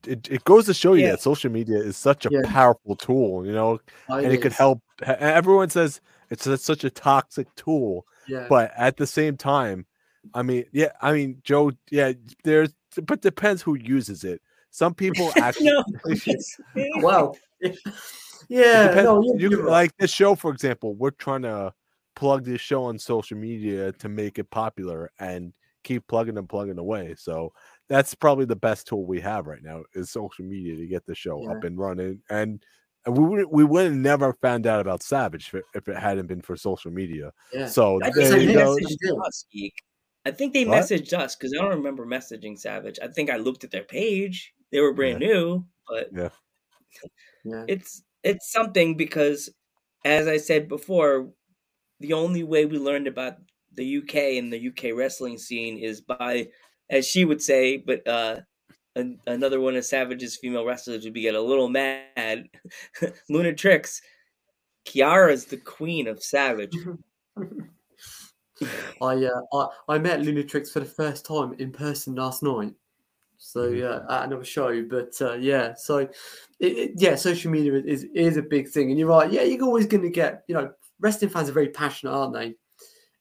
it, 0.06 0.28
it 0.30 0.42
goes 0.44 0.66
to 0.66 0.74
show 0.74 0.94
you 0.94 1.04
Yeah. 1.04 1.10
that 1.12 1.20
social 1.20 1.50
media 1.52 1.78
is 1.78 1.96
such 1.96 2.26
a 2.26 2.30
Yeah. 2.32 2.40
powerful 2.44 2.96
tool, 2.96 3.46
you 3.46 3.52
know, 3.52 3.78
and 4.08 4.26
it 4.32 4.42
could 4.42 4.52
help. 4.52 4.80
Everyone 5.06 5.68
says 5.70 6.00
it's 6.30 6.44
such 6.64 6.82
a 6.84 6.90
toxic 6.90 7.46
tool, 7.54 8.04
Yeah. 8.26 8.46
but 8.48 8.72
at 8.76 8.96
the 8.96 9.06
same 9.06 9.36
time, 9.36 9.86
I 10.34 10.42
mean, 10.42 10.64
yeah, 10.72 10.90
I 11.00 11.12
mean, 11.12 11.40
Joe, 11.44 11.70
yeah, 11.90 12.12
there's, 12.42 12.74
but 13.06 13.20
depends 13.22 13.62
who 13.62 13.74
uses 13.76 14.24
it. 14.24 14.40
Some 14.70 14.94
people 14.94 15.30
actually, 15.36 15.66
no. 15.70 15.84
Well, 17.00 17.36
yeah. 18.48 18.88
depends- 18.88 19.04
No, 19.04 19.22
you're, 19.22 19.34
you 19.34 19.40
you're 19.40 19.50
can- 19.50 19.58
right. 19.66 19.70
like 19.72 19.96
this 19.98 20.10
show, 20.10 20.34
for 20.34 20.50
example, 20.50 20.94
we're 20.94 21.10
trying 21.10 21.42
to 21.42 21.72
plug 22.22 22.44
this 22.44 22.60
show 22.60 22.84
on 22.84 22.96
social 23.00 23.36
media 23.36 23.90
to 23.90 24.08
make 24.08 24.38
it 24.38 24.48
popular 24.48 25.10
and 25.18 25.52
keep 25.82 26.06
plugging 26.06 26.38
and 26.38 26.48
plugging 26.48 26.78
away. 26.78 27.16
So 27.18 27.52
that's 27.88 28.14
probably 28.14 28.44
the 28.44 28.54
best 28.54 28.86
tool 28.86 29.04
we 29.04 29.20
have 29.20 29.48
right 29.48 29.60
now 29.60 29.82
is 29.94 30.10
social 30.10 30.44
media 30.44 30.76
to 30.76 30.86
get 30.86 31.04
the 31.04 31.16
show 31.16 31.50
up 31.50 31.64
and 31.64 31.76
running. 31.76 32.20
And, 32.30 32.62
and 33.06 33.18
we 33.18 33.24
would 33.24 33.46
we 33.50 33.64
would 33.64 33.86
have 33.86 33.94
never 33.94 34.34
found 34.34 34.68
out 34.68 34.80
about 34.80 35.02
Savage 35.02 35.48
if 35.48 35.54
it, 35.54 35.64
if 35.74 35.88
it 35.88 35.96
hadn't 35.96 36.28
been 36.28 36.42
for 36.42 36.56
social 36.56 36.92
media. 36.92 37.32
yeah. 37.52 37.66
So 37.66 37.98
I 38.04 38.10
there 38.14 38.28
think 38.28 38.36
they 38.36 38.52
you 38.52 38.52
go. 38.52 38.76
messaged 38.76 39.26
us, 39.26 39.44
I 40.24 40.30
think 40.30 40.52
they 40.52 40.64
What? 40.64 40.84
messaged 40.84 41.12
us 41.12 41.34
because 41.34 41.52
I 41.52 41.60
don't 41.60 41.76
remember 41.76 42.06
messaging 42.06 42.56
Savage. 42.56 43.00
I 43.02 43.08
think 43.08 43.30
I 43.30 43.36
looked 43.38 43.64
at 43.64 43.72
their 43.72 43.82
page. 43.82 44.54
They 44.70 44.78
were 44.78 44.94
brand 44.94 45.18
new, 45.18 45.66
but 45.88 46.10
yeah. 46.14 47.64
it's 47.66 48.04
it's 48.22 48.52
something 48.52 48.96
because 48.96 49.50
as 50.04 50.28
I 50.28 50.36
said 50.36 50.68
before, 50.68 51.32
the 52.02 52.12
only 52.12 52.42
way 52.44 52.66
we 52.66 52.78
learned 52.78 53.06
about 53.06 53.36
the 53.74 53.84
UK 53.98 54.14
and 54.38 54.52
the 54.52 54.68
UK 54.68 54.94
wrestling 54.96 55.38
scene 55.38 55.78
is 55.78 56.00
by 56.00 56.48
as 56.90 57.06
she 57.06 57.24
would 57.24 57.40
say, 57.42 57.78
but 57.78 58.06
uh 58.06 58.40
an, 58.96 59.18
another 59.26 59.60
one 59.60 59.74
of 59.76 59.84
Savage's 59.86 60.36
female 60.36 60.66
wrestlers 60.66 61.04
would 61.04 61.14
be 61.14 61.22
get 61.22 61.34
a 61.34 61.40
little 61.40 61.68
mad. 61.68 62.48
Lunatrix. 63.30 64.00
Kiara's 64.84 65.46
the 65.46 65.56
queen 65.56 66.06
of 66.08 66.22
Savage. 66.22 66.76
I, 69.00 69.24
uh, 69.24 69.40
I 69.52 69.66
I 69.88 69.98
met 69.98 70.20
Lunatrix 70.20 70.70
for 70.72 70.80
the 70.80 70.86
first 70.86 71.24
time 71.26 71.54
in 71.58 71.72
person 71.72 72.14
last 72.14 72.42
night. 72.42 72.74
So 73.38 73.70
Mhm. 73.70 73.78
yeah, 73.78 73.96
at 74.16 74.24
another 74.26 74.44
show. 74.44 74.82
But 74.84 75.20
uh, 75.20 75.34
yeah, 75.34 75.74
so 75.74 75.98
it, 75.98 76.12
it, 76.60 76.90
yeah, 76.96 77.14
social 77.16 77.50
media 77.50 77.74
is 77.74 78.04
is 78.14 78.36
a 78.36 78.42
big 78.42 78.68
thing, 78.68 78.90
and 78.90 78.98
you're 78.98 79.08
right. 79.08 79.32
Yeah, 79.32 79.42
you're 79.42 79.64
always 79.64 79.86
going 79.86 80.02
to 80.02 80.10
get 80.10 80.44
you 80.48 80.54
know 80.54 80.70
wrestling 81.02 81.30
fans 81.30 81.50
are 81.50 81.52
very 81.52 81.68
passionate, 81.68 82.12
aren't 82.12 82.32
they? 82.32 82.54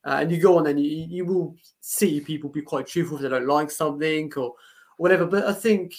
Uh, 0.06 0.20
and 0.22 0.32
you 0.32 0.40
go 0.40 0.58
on 0.58 0.68
and 0.68 0.80
you, 0.80 1.06
you 1.10 1.26
will 1.26 1.56
see 1.82 2.22
people 2.22 2.50
be 2.50 2.62
quite 2.62 2.88
truthful 2.88 3.18
if 3.18 3.24
they 3.24 3.30
don't 3.30 3.48
like 3.48 3.70
something 3.70 4.32
or 4.38 4.54
whatever. 4.98 5.26
But 5.26 5.46
I 5.46 5.54
think 5.54 5.94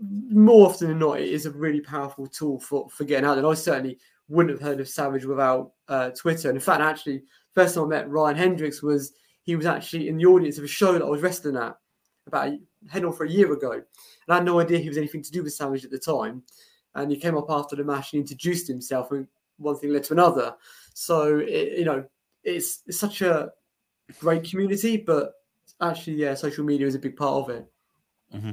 more 0.00 0.68
often 0.68 0.88
than 0.88 0.98
not, 0.98 1.20
it 1.20 1.28
is 1.28 1.46
a 1.46 1.50
really 1.50 1.80
powerful 1.80 2.26
tool 2.26 2.60
for, 2.60 2.88
for 2.88 3.04
getting 3.04 3.28
out. 3.28 3.38
And 3.38 3.46
I 3.46 3.54
certainly 3.54 3.98
wouldn't 4.28 4.58
have 4.58 4.66
heard 4.66 4.80
of 4.80 4.88
Savage 4.88 5.24
without 5.24 5.72
uh, 5.88 6.10
Twitter. 6.10 6.48
And 6.48 6.56
in 6.56 6.62
fact, 6.62 6.80
actually, 6.80 7.22
first 7.54 7.74
time 7.74 7.84
I 7.84 7.88
met 7.88 8.08
Ryan 8.08 8.36
Hendricks 8.36 8.82
was 8.82 9.12
he 9.42 9.56
was 9.56 9.66
actually 9.66 10.08
in 10.08 10.16
the 10.16 10.26
audience 10.26 10.56
of 10.56 10.64
a 10.64 10.68
show 10.68 10.92
that 10.92 11.02
I 11.02 11.08
was 11.08 11.22
wrestling 11.22 11.56
at 11.56 11.76
about 12.26 12.48
a, 12.48 12.58
heading 12.88 13.08
on 13.08 13.14
for 13.14 13.24
a 13.24 13.30
year 13.30 13.52
ago. 13.52 13.72
And 13.72 13.82
I 14.28 14.36
had 14.36 14.44
no 14.44 14.60
idea 14.60 14.78
he 14.78 14.88
was 14.88 14.98
anything 14.98 15.22
to 15.22 15.30
do 15.30 15.42
with 15.42 15.52
Savage 15.52 15.84
at 15.84 15.90
the 15.90 15.98
time. 15.98 16.42
And 16.94 17.10
he 17.10 17.18
came 17.18 17.36
up 17.36 17.50
after 17.50 17.76
the 17.76 17.84
match 17.84 18.12
and 18.12 18.20
introduced 18.20 18.66
himself, 18.66 19.12
and 19.12 19.26
one 19.60 19.76
thing 19.76 19.92
led 19.92 20.04
to 20.04 20.14
another. 20.14 20.56
So, 20.94 21.38
it, 21.38 21.78
you 21.78 21.84
know, 21.84 22.04
it's, 22.42 22.82
it's 22.86 22.98
such 22.98 23.22
a 23.22 23.50
great 24.18 24.44
community, 24.44 24.96
but 24.96 25.34
actually, 25.80 26.16
yeah, 26.16 26.34
social 26.34 26.64
media 26.64 26.86
is 26.86 26.94
a 26.94 26.98
big 26.98 27.16
part 27.16 27.44
of 27.44 27.50
it. 27.50 27.66
Mm-hmm. 28.34 28.50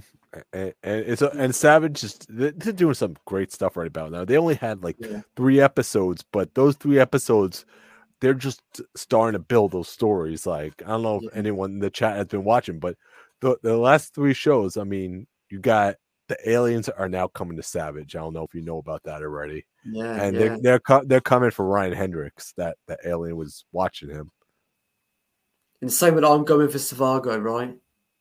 and, 0.54 0.74
and 0.82 1.02
it's 1.06 1.22
and 1.22 1.54
Savage 1.54 2.04
is 2.04 2.18
they're 2.28 2.52
they're 2.52 2.74
doing 2.74 2.96
some 2.96 3.16
great 3.26 3.52
stuff 3.52 3.78
right 3.78 3.88
about 3.88 4.12
now. 4.12 4.26
They 4.26 4.38
only 4.38 4.56
had 4.56 4.84
like 4.84 4.96
Yeah. 5.00 5.22
three 5.36 5.62
episodes, 5.62 6.24
but 6.32 6.56
those 6.56 6.76
three 6.78 7.00
episodes, 7.00 7.64
they're 8.20 8.34
just 8.34 8.62
starting 8.96 9.34
to 9.34 9.40
build 9.40 9.72
those 9.72 9.88
stories. 9.88 10.48
Like 10.48 10.82
I 10.84 10.90
don't 10.90 11.04
know 11.04 11.18
if 11.18 11.24
Yeah. 11.26 11.30
anyone 11.36 11.74
in 11.74 11.80
the 11.80 11.92
chat 11.92 12.16
has 12.18 12.26
been 12.26 12.44
watching, 12.44 12.80
but 12.80 12.98
the 13.42 13.58
the 13.62 13.78
last 13.78 14.16
three 14.16 14.34
shows, 14.34 14.78
I 14.78 14.84
mean, 14.84 15.28
you 15.52 15.60
got 15.60 15.98
the 16.28 16.38
aliens 16.50 16.90
are 16.90 17.08
now 17.08 17.28
coming 17.28 17.58
to 17.58 17.64
Savage. 17.64 18.16
I 18.16 18.20
don't 18.20 18.34
know 18.34 18.44
if 18.44 18.56
you 18.56 18.62
know 18.62 18.80
about 18.80 19.04
that 19.04 19.22
already, 19.22 19.66
Yeah. 19.90 20.22
and 20.24 20.36
yeah. 20.36 20.40
they're 20.40 20.58
they're 20.62 20.80
co- 20.80 21.04
they're 21.06 21.22
coming 21.22 21.52
for 21.52 21.66
Ryan 21.66 21.94
Hendricks. 21.94 22.54
That 22.58 22.78
that 22.88 23.00
alien 23.06 23.36
was 23.38 23.66
watching 23.72 24.10
him. 24.10 24.32
And 25.82 25.92
same 25.94 26.16
with 26.16 26.24
I'm 26.26 26.44
going 26.44 26.70
for 26.70 26.78
Savago, 26.80 27.42
right? 27.42 27.76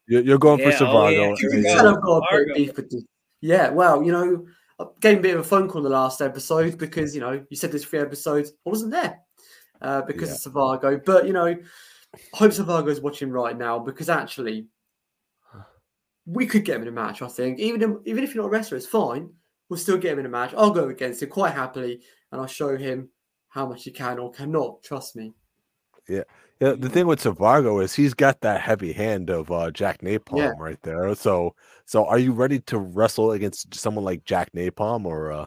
You're, 0.06 0.22
you're 0.22 0.38
going 0.38 0.60
Yeah, 0.60 0.70
for 0.76 0.84
oh, 0.84 1.08
yeah, 1.08 1.18
Savago. 1.18 1.38
here 1.38 1.50
we 1.50 1.56
and- 1.56 1.64
go. 1.64 2.00
got 2.00 2.18
a 2.18 2.44
bit 2.54 2.68
of 2.70 2.76
with 2.76 2.90
this. 2.90 3.04
Yeah, 3.40 3.70
well, 3.70 4.02
you 4.02 4.12
know, 4.12 4.46
I 4.78 4.84
gave 5.00 5.18
a 5.18 5.22
bit 5.22 5.34
of 5.34 5.40
a 5.40 5.44
phone 5.44 5.68
call 5.68 5.78
in 5.78 5.84
the 5.84 5.90
last 5.96 6.20
episode 6.20 6.78
because, 6.78 7.14
you 7.14 7.20
know, 7.20 7.44
you 7.50 7.56
said 7.56 7.70
there's 7.72 7.84
three 7.84 7.98
episodes. 8.00 8.52
I 8.66 8.70
wasn't 8.70 8.92
there 8.92 9.20
uh, 9.80 10.02
because 10.02 10.46
of 10.46 10.52
Savago. 10.52 11.02
But, 11.04 11.26
you 11.26 11.32
know, 11.32 11.46
I 11.46 11.56
hope 12.34 12.52
Savago's 12.52 13.00
watching 13.00 13.30
right 13.30 13.56
now 13.56 13.78
because 13.78 14.08
actually 14.08 14.66
we 16.26 16.46
could 16.46 16.64
get 16.64 16.76
him 16.76 16.82
in 16.82 16.88
a 16.88 16.92
match, 16.92 17.22
I 17.22 17.28
think. 17.28 17.58
Even, 17.58 17.82
if- 17.82 17.96
even 18.06 18.24
if 18.24 18.34
you're 18.34 18.42
not 18.44 18.48
a 18.48 18.52
wrestler, 18.52 18.76
it's 18.76 18.86
fine. 18.86 19.30
We'll 19.68 19.78
still 19.78 19.98
get 19.98 20.12
him 20.12 20.20
in 20.20 20.26
a 20.26 20.30
match. 20.30 20.54
I'll 20.56 20.70
go 20.70 20.88
against 20.88 21.22
him 21.22 21.28
quite 21.30 21.54
happily 21.54 22.00
and 22.30 22.40
I'll 22.40 22.46
show 22.46 22.76
him 22.76 23.08
how 23.48 23.66
much 23.66 23.84
he 23.84 23.90
can 23.90 24.18
or 24.18 24.30
cannot. 24.30 24.82
Trust 24.82 25.16
me. 25.16 25.34
Yeah, 26.08 26.22
Yeah, 26.60 26.74
the 26.78 26.88
thing 26.88 27.06
with 27.08 27.20
Savargo 27.20 27.82
is 27.82 27.94
he's 27.94 28.14
got 28.14 28.40
that 28.42 28.60
heavy 28.60 28.92
hand 28.92 29.28
of 29.28 29.50
uh, 29.50 29.70
Jack 29.72 30.02
Napalm 30.02 30.36
Yeah. 30.38 30.52
right 30.58 30.80
there. 30.82 31.12
So, 31.16 31.54
so 31.84 32.06
are 32.06 32.18
you 32.18 32.32
ready 32.32 32.60
to 32.60 32.78
wrestle 32.78 33.32
against 33.32 33.74
someone 33.74 34.04
like 34.04 34.24
Jack 34.24 34.52
Napalm 34.52 35.04
or? 35.04 35.32
Uh, 35.32 35.46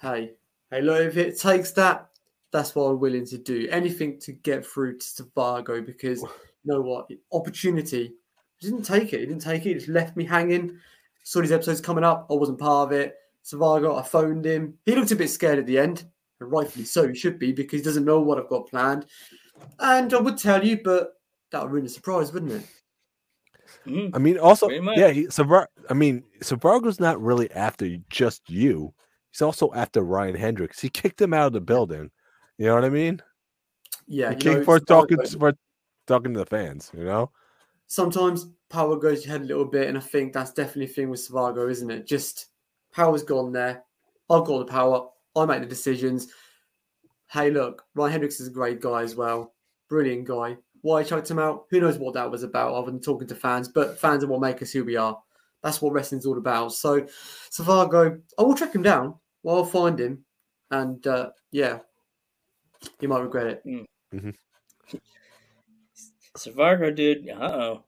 hey, 0.00 0.32
hey, 0.70 0.80
look, 0.82 1.00
if 1.02 1.16
it 1.16 1.38
takes 1.38 1.70
that, 1.72 2.08
that's 2.50 2.74
what 2.74 2.84
I'm 2.84 2.98
willing 3.00 3.26
to 3.26 3.38
do. 3.38 3.68
Anything 3.70 4.18
to 4.20 4.32
get 4.32 4.66
through 4.66 4.98
to 4.98 5.04
Savago 5.04 5.84
because 5.84 6.22
you 6.22 6.28
know 6.64 6.80
what? 6.80 7.08
Opportunity. 7.32 8.14
He 8.58 8.68
didn't 8.70 8.84
take 8.84 9.12
it. 9.12 9.20
He 9.20 9.26
didn't 9.26 9.42
take 9.42 9.66
it. 9.66 9.68
He 9.68 9.74
just 9.74 9.88
left 9.88 10.16
me 10.16 10.24
hanging. 10.24 10.78
Saw 11.22 11.42
these 11.42 11.52
episodes 11.52 11.80
coming 11.80 12.04
up. 12.04 12.26
I 12.30 12.34
wasn't 12.34 12.58
part 12.58 12.88
of 12.88 12.92
it. 12.98 13.14
Savago, 13.46 13.98
I 13.98 14.02
phoned 14.02 14.44
him. 14.44 14.74
He 14.84 14.94
looked 14.94 15.12
a 15.12 15.16
bit 15.16 15.30
scared 15.30 15.58
at 15.58 15.66
the 15.66 15.78
end. 15.78 16.04
And 16.40 16.50
rightfully 16.52 16.84
so, 16.84 17.08
he 17.08 17.14
should 17.14 17.38
be 17.38 17.52
because 17.52 17.80
he 17.80 17.84
doesn't 17.84 18.04
know 18.04 18.20
what 18.20 18.38
I've 18.38 18.48
got 18.48 18.68
planned. 18.68 19.06
And 19.78 20.12
I 20.12 20.20
would 20.20 20.36
tell 20.36 20.64
you, 20.66 20.80
but 20.82 21.14
that 21.50 21.62
would 21.62 21.70
ruin 21.70 21.84
the 21.84 21.90
surprise, 21.90 22.32
wouldn't 22.32 22.52
it? 22.52 22.66
Mhm. 23.86 24.10
I 24.14 24.18
mean, 24.18 24.38
also, 24.38 24.68
yeah, 24.68 25.10
he, 25.10 25.26
Savar- 25.26 25.68
I 25.88 25.94
mean, 25.94 26.24
Savargo's 26.40 27.00
not 27.00 27.22
really 27.22 27.50
after 27.52 27.96
just 28.10 28.50
you. 28.50 28.92
He's 29.30 29.42
also 29.42 29.72
after 29.74 30.02
Ryan 30.02 30.34
Hendricks. 30.34 30.80
He 30.80 30.88
kicked 30.88 31.20
him 31.20 31.32
out 31.32 31.46
of 31.46 31.52
the 31.52 31.60
building. 31.60 32.10
You 32.58 32.66
know 32.66 32.74
what 32.74 32.84
I 32.84 32.90
mean? 32.90 33.22
Yeah. 34.06 34.30
he 34.30 34.34
you 34.34 34.40
kicked 34.40 34.58
know, 34.58 34.64
for 34.64 34.80
talking 34.80 35.18
Savago- 35.18 35.38
for 35.38 35.52
talking 36.06 36.34
to 36.34 36.40
the 36.40 36.46
fans. 36.46 36.90
You 36.96 37.04
know? 37.04 37.30
sometimes 37.88 38.48
power 38.68 38.96
goes 38.96 39.24
your 39.24 39.32
head 39.32 39.42
a 39.42 39.44
little 39.44 39.64
bit, 39.64 39.88
and 39.88 39.96
I 39.96 40.00
think 40.00 40.32
that's 40.32 40.52
definitely 40.52 40.86
a 40.86 40.88
thing 40.88 41.08
with 41.08 41.20
Savago, 41.20 41.70
isn't 41.70 41.90
it? 41.90 42.06
Just 42.06 42.46
power's 42.96 43.22
gone 43.22 43.52
there. 43.52 43.84
I've 44.30 44.44
got 44.44 44.58
the 44.66 44.72
power. 44.72 45.08
I 45.36 45.44
make 45.44 45.60
the 45.60 45.66
decisions. 45.66 46.28
Hey, 47.30 47.50
look, 47.50 47.84
Ryan 47.94 48.12
Hendricks 48.12 48.40
is 48.40 48.48
a 48.48 48.52
great 48.52 48.80
guy 48.80 49.02
as 49.02 49.14
well. 49.14 49.54
Brilliant 49.88 50.26
guy. 50.26 50.56
Why 50.80 51.00
I 51.00 51.04
chucked 51.04 51.30
him 51.30 51.38
out? 51.38 51.66
Who 51.70 51.80
knows 51.80 51.98
what 51.98 52.14
that 52.14 52.30
was 52.30 52.42
about 52.42 52.74
other 52.74 52.90
than 52.90 53.00
talking 53.00 53.28
to 53.28 53.34
fans, 53.34 53.68
but 53.68 53.98
fans 53.98 54.24
are 54.24 54.28
what 54.28 54.40
make 54.40 54.62
us 54.62 54.72
who 54.72 54.84
we 54.84 54.96
are. 54.96 55.20
That's 55.62 55.82
what 55.82 55.92
wrestling's 55.92 56.26
all 56.26 56.38
about. 56.38 56.72
So, 56.72 57.06
Savago, 57.50 58.20
I 58.38 58.42
will 58.42 58.54
track 58.54 58.74
him 58.74 58.82
down. 58.82 59.14
Well, 59.42 59.56
I'll 59.56 59.64
find 59.64 59.98
him. 59.98 60.24
And 60.70 61.04
uh, 61.06 61.30
yeah, 61.52 61.80
you 63.00 63.08
might 63.08 63.20
regret 63.20 63.46
it. 63.46 63.62
Mm. 63.66 64.34
Savargo, 66.36 66.94
dude, 66.94 67.28
uh 67.28 67.34
oh. 67.42 67.84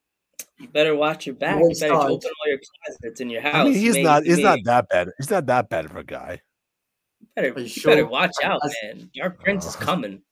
You 0.60 0.68
better 0.68 0.94
watch 0.96 1.26
your 1.26 1.34
back. 1.36 1.56
Well, 1.60 1.70
you 1.70 1.74
better 1.78 1.94
start. 1.94 2.10
open 2.10 2.30
all 2.40 2.48
your 2.50 2.58
closets 2.86 3.20
in 3.20 3.30
your 3.30 3.40
house. 3.42 3.54
I 3.54 3.64
mean, 3.64 3.74
he's 3.74 3.92
Maybe- 3.94 4.04
not. 4.04 4.24
He's 4.24 4.38
not 4.38 4.58
that 4.64 4.88
bad. 4.88 5.08
He's 5.18 5.30
not 5.30 5.46
that 5.46 5.68
bad 5.68 5.84
of 5.84 5.94
a 5.96 6.02
guy. 6.04 6.40
You 7.20 7.26
better, 7.36 7.52
Are 7.54 7.60
you 7.60 7.66
you 7.66 7.82
better 7.84 8.06
watch 8.06 8.34
out, 8.42 8.60
As- 8.64 8.74
man. 8.82 9.10
Dark 9.14 9.38
Prince 9.40 9.66
is 9.66 9.76
Uh, 9.76 9.80
coming. 9.80 10.22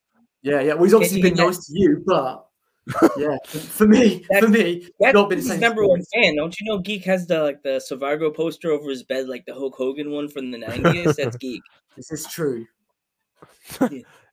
Yeah, 0.42 0.60
yeah. 0.60 0.74
Well, 0.74 0.84
he's 0.84 0.94
obviously 0.94 1.22
been 1.22 1.34
nice 1.34 1.64
to 1.66 1.72
you, 1.78 2.02
but 2.06 2.46
yeah, 3.16 3.36
for 3.48 3.86
me, 3.86 4.24
for 4.38 4.48
me, 4.48 4.88
That's 5.00 5.14
not 5.14 5.28
been 5.28 5.40
the 5.40 5.48
his 5.52 5.60
number 5.60 5.84
one 5.86 6.02
fan. 6.14 6.36
Don't 6.36 6.54
you 6.60 6.66
know 6.66 6.78
Geek 6.78 7.04
has 7.04 7.26
the 7.26 7.42
like 7.42 7.62
the 7.64 7.80
Savargo 7.90 8.32
poster 8.34 8.70
over 8.70 8.88
his 8.90 9.02
bed, 9.02 9.28
like 9.28 9.44
the 9.46 9.54
Hulk 9.54 9.74
Hogan 9.76 10.10
one 10.12 10.28
from 10.28 10.50
the 10.52 10.58
nineties? 10.58 11.16
That's 11.16 11.36
Geek. 11.38 11.62
This 11.96 12.12
is 12.12 12.26
true. 12.26 12.64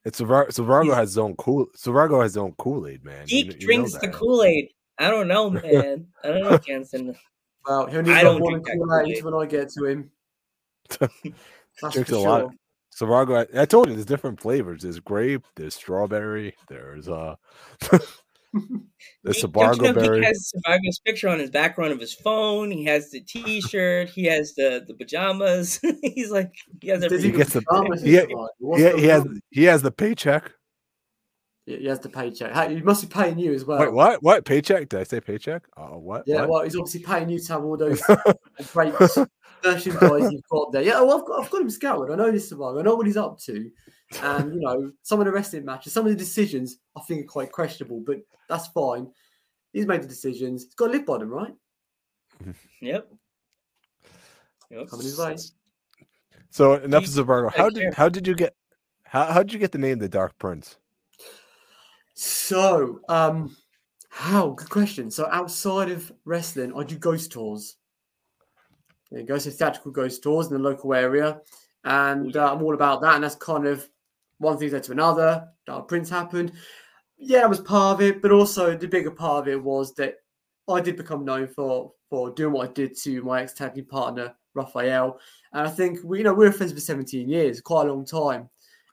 It's 0.05 0.19
Savar- 0.19 0.49
Savargo 0.49 0.93
has 0.93 1.09
his 1.09 1.17
own 1.17 1.35
cool. 1.37 1.67
Savargo 1.77 2.21
has 2.21 2.31
his 2.33 2.37
own 2.37 2.53
Kool 2.57 2.87
Aid, 2.87 3.03
man. 3.05 3.25
Geek 3.25 3.49
kn- 3.49 3.59
you 3.59 3.65
drinks 3.65 3.93
the. 3.97 4.09
Kool 4.09 4.43
Aid. 4.43 4.69
I 4.99 5.09
don't 5.09 5.27
know, 5.27 5.49
man. 5.51 6.07
I 6.23 6.27
don't 6.27 6.43
know, 6.43 6.57
Jensen. 6.57 7.15
Well, 7.67 7.87
he'll 7.87 7.99
I 7.99 8.01
need 8.01 8.21
don't 8.21 8.41
one 8.41 8.53
drink 8.53 8.65
that 8.67 8.73
Kool-Aid 8.77 9.05
Kool-Aid. 9.05 9.23
when 9.25 9.33
I 9.33 9.45
get 9.45 9.69
to 9.69 9.85
him. 9.85 10.11
That's 10.99 11.93
Drinks 11.93 12.09
for 12.09 12.15
a 12.15 12.19
sure. 12.19 12.27
lot. 12.43 12.51
Savargo, 12.95 13.47
I, 13.55 13.61
I 13.61 13.65
told 13.65 13.87
you 13.87 13.93
there's 13.95 14.05
different 14.05 14.39
flavors. 14.39 14.83
There's 14.83 14.99
grape. 14.99 15.43
There's 15.55 15.73
strawberry. 15.75 16.55
There's 16.69 17.09
uh, 17.09 17.35
there's 19.23 19.41
Geek- 19.41 19.51
don't 19.53 19.77
you 19.77 19.81
know 19.81 19.93
berry. 19.93 20.19
Geek 20.19 20.27
has 20.27 20.51
Savargo's 20.55 20.99
picture 21.03 21.27
on 21.29 21.39
his 21.39 21.49
background 21.49 21.91
of 21.91 21.99
his 21.99 22.13
phone. 22.13 22.69
He 22.69 22.85
has 22.85 23.09
the 23.09 23.21
T-shirt. 23.21 24.09
He 24.09 24.25
has 24.25 24.53
the 24.53 24.83
the 24.87 24.93
pajamas. 24.93 25.79
He's 26.03 26.29
like 26.29 26.53
he 26.81 26.89
has 26.89 27.03
everything. 27.03 27.31
He 27.31 27.37
gets 27.37 27.53
the- 27.53 27.61
pajamas 27.63 28.03
he- 28.03 28.17
as 28.17 28.27
well? 28.29 28.49
What's 28.59 28.83
He, 28.83 29.01
he 29.01 29.05
has 29.07 29.25
he 29.49 29.63
has 29.63 29.81
the 29.81 29.91
paycheck. 29.91 30.51
Yeah, 31.65 31.77
he 31.77 31.85
has 31.85 31.99
the 31.99 32.09
paycheck. 32.09 32.53
Hey, 32.53 32.75
He 32.75 32.81
must 32.81 33.01
be 33.01 33.13
paying 33.13 33.39
you 33.39 33.53
as 33.53 33.63
well. 33.63 33.79
Wait, 33.79 33.93
what? 33.93 34.21
What 34.21 34.45
paycheck? 34.45 34.89
Did 34.89 34.99
I 34.99 35.03
say 35.03 35.21
paycheck? 35.21 35.63
Oh, 35.77 35.97
what? 35.97 36.23
Yeah, 36.25 36.41
what? 36.41 36.49
well, 36.49 36.63
he's 36.63 36.75
obviously 36.75 37.01
paying 37.01 37.29
you 37.29 37.39
to 37.39 37.53
have 37.53 37.63
all 37.63 37.77
those 37.77 38.01
great 38.73 38.93
merchandise 39.63 40.31
you've 40.31 40.47
got 40.49 40.71
there. 40.73 40.81
Yeah, 40.81 41.01
well, 41.01 41.19
I've 41.19 41.25
got, 41.25 41.43
I've 41.43 41.49
got 41.49 41.61
him 41.61 41.69
scouted. 41.69 42.11
I 42.11 42.15
know 42.15 42.31
this 42.31 42.49
survivor. 42.49 42.79
I 42.79 42.83
know 42.83 42.95
what 42.95 43.07
he's 43.07 43.17
up 43.17 43.39
to. 43.41 43.71
And, 44.21 44.53
you 44.53 44.59
know, 44.59 44.91
some 45.01 45.19
of 45.19 45.25
the 45.25 45.31
wrestling 45.31 45.65
matches, 45.65 45.93
some 45.93 46.05
of 46.05 46.11
the 46.11 46.17
decisions 46.17 46.77
I 46.97 47.01
think 47.01 47.23
are 47.23 47.27
quite 47.27 47.51
questionable, 47.51 48.01
but 48.05 48.17
that's 48.49 48.67
fine. 48.67 49.07
He's 49.71 49.87
made 49.87 50.03
the 50.03 50.07
decisions. 50.07 50.65
He's 50.65 50.75
got 50.75 50.87
to 50.87 50.91
live 50.91 51.05
by 51.05 51.17
them, 51.19 51.29
right? 51.29 51.53
Yep. 52.81 53.07
Yep. 54.69 54.89
Coming 54.89 55.05
his 55.05 55.17
way. 55.17 55.37
So 56.49 56.73
enough 56.73 57.05
Geek- 57.05 57.17
of 57.17 57.25
Savargo. 57.25 57.53
How 57.55 57.69
did 57.69 57.93
how 57.93 58.09
did 58.09 58.27
you 58.27 58.35
get 58.35 58.55
how 59.03 59.25
how 59.25 59.41
did 59.41 59.53
you 59.53 59.59
get 59.59 59.71
the 59.71 59.77
name 59.77 59.99
the 59.99 60.09
Dark 60.09 60.37
Prince? 60.37 60.77
So, 62.13 63.01
um, 63.09 63.55
how? 64.09 64.51
Good 64.51 64.69
question. 64.69 65.09
So, 65.09 65.27
outside 65.31 65.89
of 65.89 66.11
wrestling, 66.25 66.73
I 66.77 66.83
do 66.83 66.97
ghost 66.97 67.31
tours. 67.31 67.77
There 69.11 69.21
you 69.21 69.25
go. 69.25 69.37
So, 69.37 69.49
theatrical 69.49 69.91
ghost 69.91 70.21
tours 70.21 70.47
in 70.47 70.53
the 70.53 70.59
local 70.59 70.93
area. 70.93 71.41
And 71.83 72.35
uh, 72.37 72.53
I'm 72.53 72.61
all 72.61 72.73
about 72.73 73.01
that. 73.01 73.15
And 73.15 73.23
that's 73.23 73.35
kind 73.35 73.65
of 73.65 73.87
one 74.37 74.57
thing 74.57 74.71
led 74.71 74.83
to 74.83 74.91
another. 74.91 75.47
Dark 75.65 75.87
Prince 75.87 76.09
happened. 76.09 76.53
Yeah, 77.17 77.39
I 77.39 77.47
was 77.47 77.61
part 77.61 77.95
of 77.95 78.01
it. 78.01 78.21
But 78.21 78.31
also, 78.31 78.77
the 78.77 78.87
bigger 78.87 79.11
part 79.11 79.47
of 79.47 79.53
it 79.53 79.61
was 79.61 79.93
that 79.95 80.17
I 80.69 80.81
did 80.81 80.95
become 80.95 81.25
known 81.25 81.47
for 81.47 81.91
for 82.09 82.29
doing 82.29 82.53
what 82.53 82.69
I 82.69 82.73
did 82.73 82.95
to 82.99 83.23
my 83.23 83.41
ex 83.41 83.53
tag 83.53 83.73
team 83.73 83.85
partner, 83.85 84.35
Raphael. 84.53 85.19
And 85.51 85.67
I 85.67 85.71
think 85.71 85.99
we, 86.03 86.19
you 86.19 86.23
know, 86.23 86.33
we 86.33 86.45
were 86.45 86.51
friends 86.51 86.71
for 86.71 86.79
17 86.79 87.27
years, 87.27 87.59
quite 87.59 87.87
a 87.87 87.91
long 87.91 88.05
time. 88.05 88.49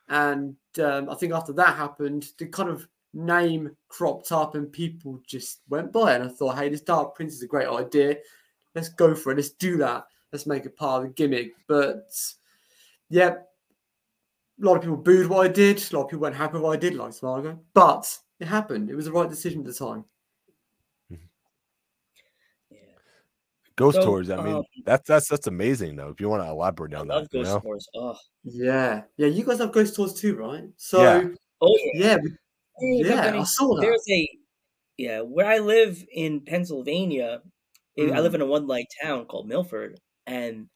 And 0.09 0.55
um, 0.81 1.07
I 1.07 1.13
think 1.15 1.31
after 1.31 1.53
that 1.53 1.75
happened, 1.75 2.27
the 2.39 2.47
kind 2.47 2.69
of 2.69 2.87
name 3.13 3.75
cropped 3.89 4.31
up 4.31 4.55
and 4.55 4.71
people 4.71 5.21
just 5.27 5.61
went 5.69 5.91
by. 5.91 6.13
And 6.13 6.23
I 6.23 6.27
thought, 6.27 6.57
hey, 6.57 6.69
this 6.69 6.81
Dark 6.81 7.15
Prince 7.15 7.33
is 7.33 7.43
a 7.43 7.47
great 7.47 7.67
idea. 7.67 8.17
Let's 8.75 8.89
go 8.89 9.13
for 9.15 9.31
it. 9.31 9.35
Let's 9.35 9.51
do 9.51 9.77
that. 9.77 10.05
Let's 10.31 10.45
make 10.47 10.65
it 10.65 10.77
part 10.77 11.03
of 11.03 11.09
the 11.09 11.13
gimmick. 11.13 11.51
But 11.67 12.09
yeah, 13.09 13.29
a 13.29 14.65
lot 14.65 14.75
of 14.75 14.81
people 14.81 14.97
booed 14.97 15.27
what 15.27 15.45
I 15.45 15.51
did. 15.51 15.77
A 15.77 15.95
lot 15.95 16.03
of 16.03 16.09
people 16.09 16.21
weren't 16.21 16.35
happy 16.35 16.53
with 16.53 16.61
what 16.63 16.73
I 16.77 16.79
did, 16.79 16.95
like 16.95 17.11
Smargo. 17.13 17.59
But 17.73 18.17
it 18.39 18.47
happened. 18.47 18.89
It 18.89 18.95
was 18.95 19.05
the 19.05 19.11
right 19.11 19.29
decision 19.29 19.59
at 19.61 19.65
the 19.65 19.73
time. 19.73 20.05
Yeah. 21.09 21.17
Ghost 23.75 23.95
So, 23.97 24.05
tours. 24.05 24.29
I 24.29 24.37
mean, 24.41 24.55
um, 24.55 24.63
that's 24.85 25.07
that's 25.07 25.27
that's 25.27 25.47
amazing 25.47 25.95
though. 25.97 26.09
If 26.09 26.21
you 26.21 26.29
want 26.29 26.43
to 26.43 26.49
elaborate 26.49 26.93
I 26.93 26.99
on 26.99 27.07
love 27.07 27.23
that, 27.29 27.37
you 27.37 27.43
Ghost 27.43 27.55
know? 27.55 27.61
Wars. 27.65 27.87
Oh, 27.95 28.17
Yeah. 28.43 29.01
Yeah, 29.17 29.27
you 29.27 29.43
guys 29.43 29.59
have 29.59 29.73
ghost 29.73 29.95
tours 29.95 30.13
too, 30.13 30.35
right? 30.37 30.63
So 30.77 31.01
Yeah. 31.01 31.27
oh 31.61 31.77
yeah. 31.93 32.05
yeah, 32.07 32.17
we- 32.21 32.29
Hey, 32.29 32.35
yeah, 32.79 33.33
I 33.39 33.43
saw 33.43 33.75
that. 33.75 33.81
There's 33.81 34.03
a 34.09 34.29
yeah, 34.97 35.21
where 35.21 35.47
I 35.47 35.59
live 35.59 36.05
in 36.13 36.41
Pennsylvania, 36.45 37.43
I- 37.99 38.11
I 38.11 38.19
Mm. 38.19 38.23
live 38.23 38.35
in 38.35 38.41
a 38.41 38.45
one 38.45 38.67
light 38.67 38.87
town 39.03 39.25
called 39.27 39.47
Milford, 39.47 39.99
and 40.27 40.69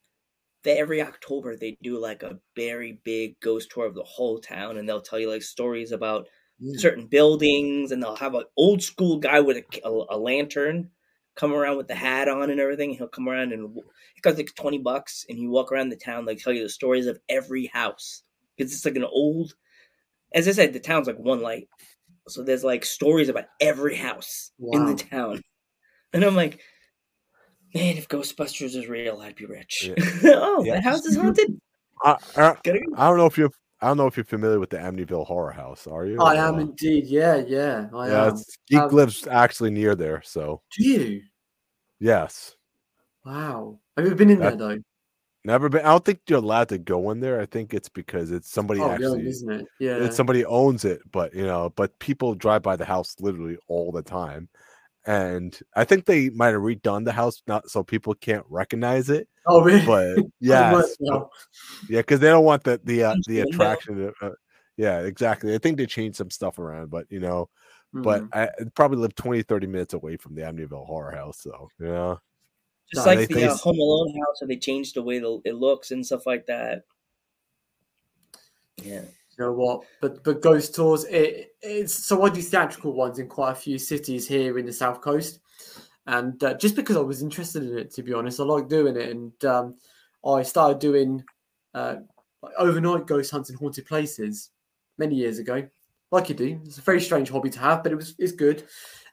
they, 0.64 0.78
every 0.78 1.02
October 1.02 1.56
they 1.56 1.76
do 1.82 1.98
like 1.98 2.22
a 2.22 2.40
very 2.56 2.92
big 3.04 3.40
ghost 3.40 3.70
tour 3.70 3.86
of 3.86 3.94
the 3.94 4.04
whole 4.04 4.40
town, 4.40 4.78
and 4.78 4.88
they'll 4.88 5.02
tell 5.02 5.18
you 5.20 5.30
like 5.30 5.42
stories 5.42 5.92
about 5.92 6.28
Yeah. 6.58 6.80
certain 6.80 7.06
buildings, 7.08 7.92
and 7.92 8.02
they'll 8.02 8.16
have 8.16 8.34
an 8.34 8.44
old 8.56 8.82
school 8.82 9.18
guy 9.18 9.40
with 9.40 9.58
a, 9.58 9.64
a, 9.88 10.16
a 10.16 10.18
lantern 10.18 10.90
come 11.36 11.52
around 11.52 11.76
with 11.76 11.88
the 11.88 11.94
hat 11.94 12.28
on 12.28 12.50
and 12.50 12.60
everything. 12.60 12.90
He'll 12.92 13.08
come 13.08 13.28
around 13.28 13.52
and 13.52 13.76
it 14.16 14.22
costs 14.22 14.38
like 14.38 14.54
twenty 14.54 14.78
bucks, 14.78 15.24
and 15.28 15.38
you 15.38 15.50
walk 15.50 15.72
around 15.72 15.90
the 15.90 15.96
town, 15.96 16.24
like 16.26 16.38
tell 16.38 16.52
you 16.52 16.62
the 16.62 16.68
stories 16.68 17.06
of 17.06 17.20
every 17.28 17.66
house 17.66 18.22
because 18.56 18.72
it's 18.72 18.84
like 18.84 18.96
an 18.96 19.04
old. 19.04 19.54
As 20.34 20.48
I 20.48 20.52
said, 20.52 20.72
the 20.72 20.80
town's 20.80 21.06
like 21.06 21.18
one 21.18 21.40
light, 21.40 21.68
so 22.28 22.42
there's 22.42 22.64
like 22.64 22.84
stories 22.84 23.28
about 23.28 23.44
every 23.60 23.96
house 23.96 24.50
in 24.72 24.86
the 24.86 24.94
town, 24.94 25.40
and 26.12 26.24
I'm 26.24 26.34
like, 26.36 26.60
man, 27.74 27.96
if 27.96 28.08
Ghostbusters 28.08 28.74
is 28.76 28.88
real, 28.88 29.20
I'd 29.20 29.36
be 29.36 29.46
rich. 29.46 29.90
oh, 30.24 30.64
Yeah. 30.64 30.74
that 30.74 30.84
house 30.84 31.06
is 31.06 31.16
haunted. 31.16 31.58
I, 32.04 32.16
I, 32.36 32.54
I 32.96 33.08
don't 33.08 33.16
know 33.18 33.26
if 33.26 33.38
you're 33.38 33.50
I 33.80 33.88
don't 33.88 33.96
know 33.98 34.06
if 34.06 34.16
you're 34.16 34.24
familiar 34.24 34.58
with 34.58 34.70
the 34.70 34.78
Amityville 34.78 35.26
Horror 35.26 35.52
House. 35.52 35.86
Are 35.86 36.06
you? 36.06 36.18
I 36.20 36.34
Or, 36.36 36.48
am 36.48 36.54
uh, 36.56 36.58
indeed. 36.60 37.06
Yeah, 37.06 37.36
yeah, 37.36 37.88
I 37.94 38.08
yeah, 38.08 38.26
am. 38.28 38.36
Geek 38.68 38.78
Um, 38.80 38.90
lives 38.90 39.26
actually 39.26 39.70
near 39.70 39.94
there, 39.94 40.22
so 40.24 40.62
Do 40.76 40.84
you? 40.84 41.22
yes. 42.00 42.56
Wow. 43.24 43.78
Have 43.96 44.06
you 44.06 44.14
been 44.14 44.30
in 44.30 44.38
That- 44.40 44.58
there 44.58 44.76
though? 44.76 44.82
Never 45.46 45.68
been. 45.68 45.82
I 45.82 45.90
don't 45.90 46.04
think 46.04 46.22
you're 46.26 46.40
allowed 46.40 46.70
to 46.70 46.78
go 46.78 47.12
in 47.12 47.20
there. 47.20 47.40
I 47.40 47.46
think 47.46 47.72
it's 47.72 47.88
because 47.88 48.32
it's 48.32 48.50
somebody 48.50 48.80
Oh, 48.80 48.90
actually. 48.90 49.18
really, 49.18 49.28
isn't 49.28 49.52
it? 49.52 49.66
Yeah. 49.78 49.98
it's 49.98 50.16
somebody 50.16 50.44
owns 50.44 50.84
it, 50.84 51.00
but 51.12 51.32
you 51.34 51.46
know, 51.46 51.72
but 51.76 51.96
people 52.00 52.34
drive 52.34 52.62
by 52.62 52.74
the 52.74 52.84
house 52.84 53.14
literally 53.20 53.56
all 53.68 53.92
the 53.92 54.02
time. 54.02 54.48
And 55.06 55.56
I 55.76 55.84
think 55.84 56.04
they 56.04 56.30
might 56.30 56.48
have 56.48 56.62
redone 56.62 57.04
the 57.04 57.12
house 57.12 57.44
not 57.46 57.70
so 57.70 57.84
people 57.84 58.12
can't 58.14 58.44
recognize 58.48 59.08
it, 59.08 59.28
oh, 59.46 59.62
really? 59.62 59.86
but 59.86 60.16
but- 60.40 61.28
yeah, 61.88 62.00
because 62.00 62.18
they 62.18 62.28
don't 62.28 62.44
want 62.44 62.64
the 62.64 62.80
the 62.82 63.04
uh, 63.04 63.14
the 63.28 63.40
attraction. 63.40 64.12
Uh, 64.20 64.30
yeah, 64.76 65.02
exactly. 65.02 65.54
I 65.54 65.58
think 65.58 65.76
they 65.76 65.86
changed 65.86 66.16
some 66.16 66.30
stuff 66.30 66.58
around, 66.58 66.90
but 66.90 67.06
you 67.08 67.20
know, 67.20 67.48
but 67.92 68.24
mm. 68.24 68.28
I 68.32 68.50
I'd 68.60 68.74
probably 68.74 68.98
live 68.98 69.14
20, 69.14 69.42
30 69.42 69.68
minutes 69.68 69.94
away 69.94 70.16
from 70.16 70.34
the 70.34 70.42
Amityville 70.42 70.86
Horror 70.86 71.14
House, 71.14 71.38
so 71.38 71.68
you 71.78 71.86
know, 71.86 72.18
Just 72.92 73.06
No, 73.06 73.12
like 73.12 73.18
they- 73.20 73.26
the 73.26 73.34
they 73.34 73.46
uh, 73.48 73.56
Home 73.56 73.78
Alone 73.78 74.14
house, 74.18 74.40
where 74.40 74.48
they 74.48 74.56
changed 74.56 74.94
the 74.94 75.02
way 75.02 75.18
the, 75.18 75.40
it 75.44 75.54
looks 75.54 75.90
and 75.90 76.04
stuff 76.06 76.26
like 76.26 76.46
that. 76.46 76.84
Yeah. 78.82 79.02
you 79.02 79.38
know 79.38 79.52
what? 79.52 79.82
But 80.00 80.22
but 80.22 80.42
ghost 80.42 80.74
tours, 80.74 81.04
it, 81.04 81.54
it's 81.62 81.94
so 81.94 82.22
I 82.22 82.28
do 82.30 82.42
theatrical 82.42 82.92
ones 82.92 83.18
in 83.18 83.28
quite 83.28 83.52
a 83.52 83.54
few 83.56 83.78
cities 83.78 84.28
here 84.28 84.58
in 84.58 84.66
the 84.66 84.72
south 84.72 85.00
coast, 85.00 85.40
and 86.06 86.42
uh, 86.44 86.54
just 86.54 86.76
because 86.76 86.96
I 86.96 87.00
was 87.00 87.22
interested 87.22 87.62
in 87.64 87.78
it, 87.78 87.90
to 87.94 88.02
be 88.02 88.12
honest, 88.12 88.38
I 88.40 88.44
like 88.44 88.68
doing 88.68 88.96
it, 88.96 89.08
and 89.10 89.44
um, 89.44 89.76
I 90.24 90.42
started 90.42 90.78
doing 90.78 91.24
uh, 91.74 91.96
like 92.42 92.52
overnight 92.58 93.06
ghost 93.06 93.30
hunts 93.30 93.50
in 93.50 93.56
haunted 93.56 93.86
places 93.86 94.50
many 94.98 95.14
years 95.16 95.38
ago, 95.38 95.66
like 96.10 96.28
you 96.28 96.34
do. 96.34 96.60
It's 96.64 96.78
a 96.78 96.82
very 96.82 97.00
strange 97.00 97.30
hobby 97.30 97.50
to 97.50 97.58
have, 97.58 97.82
but 97.82 97.92
it 97.92 97.96
was 97.96 98.14
it's 98.18 98.32
good. 98.32 98.64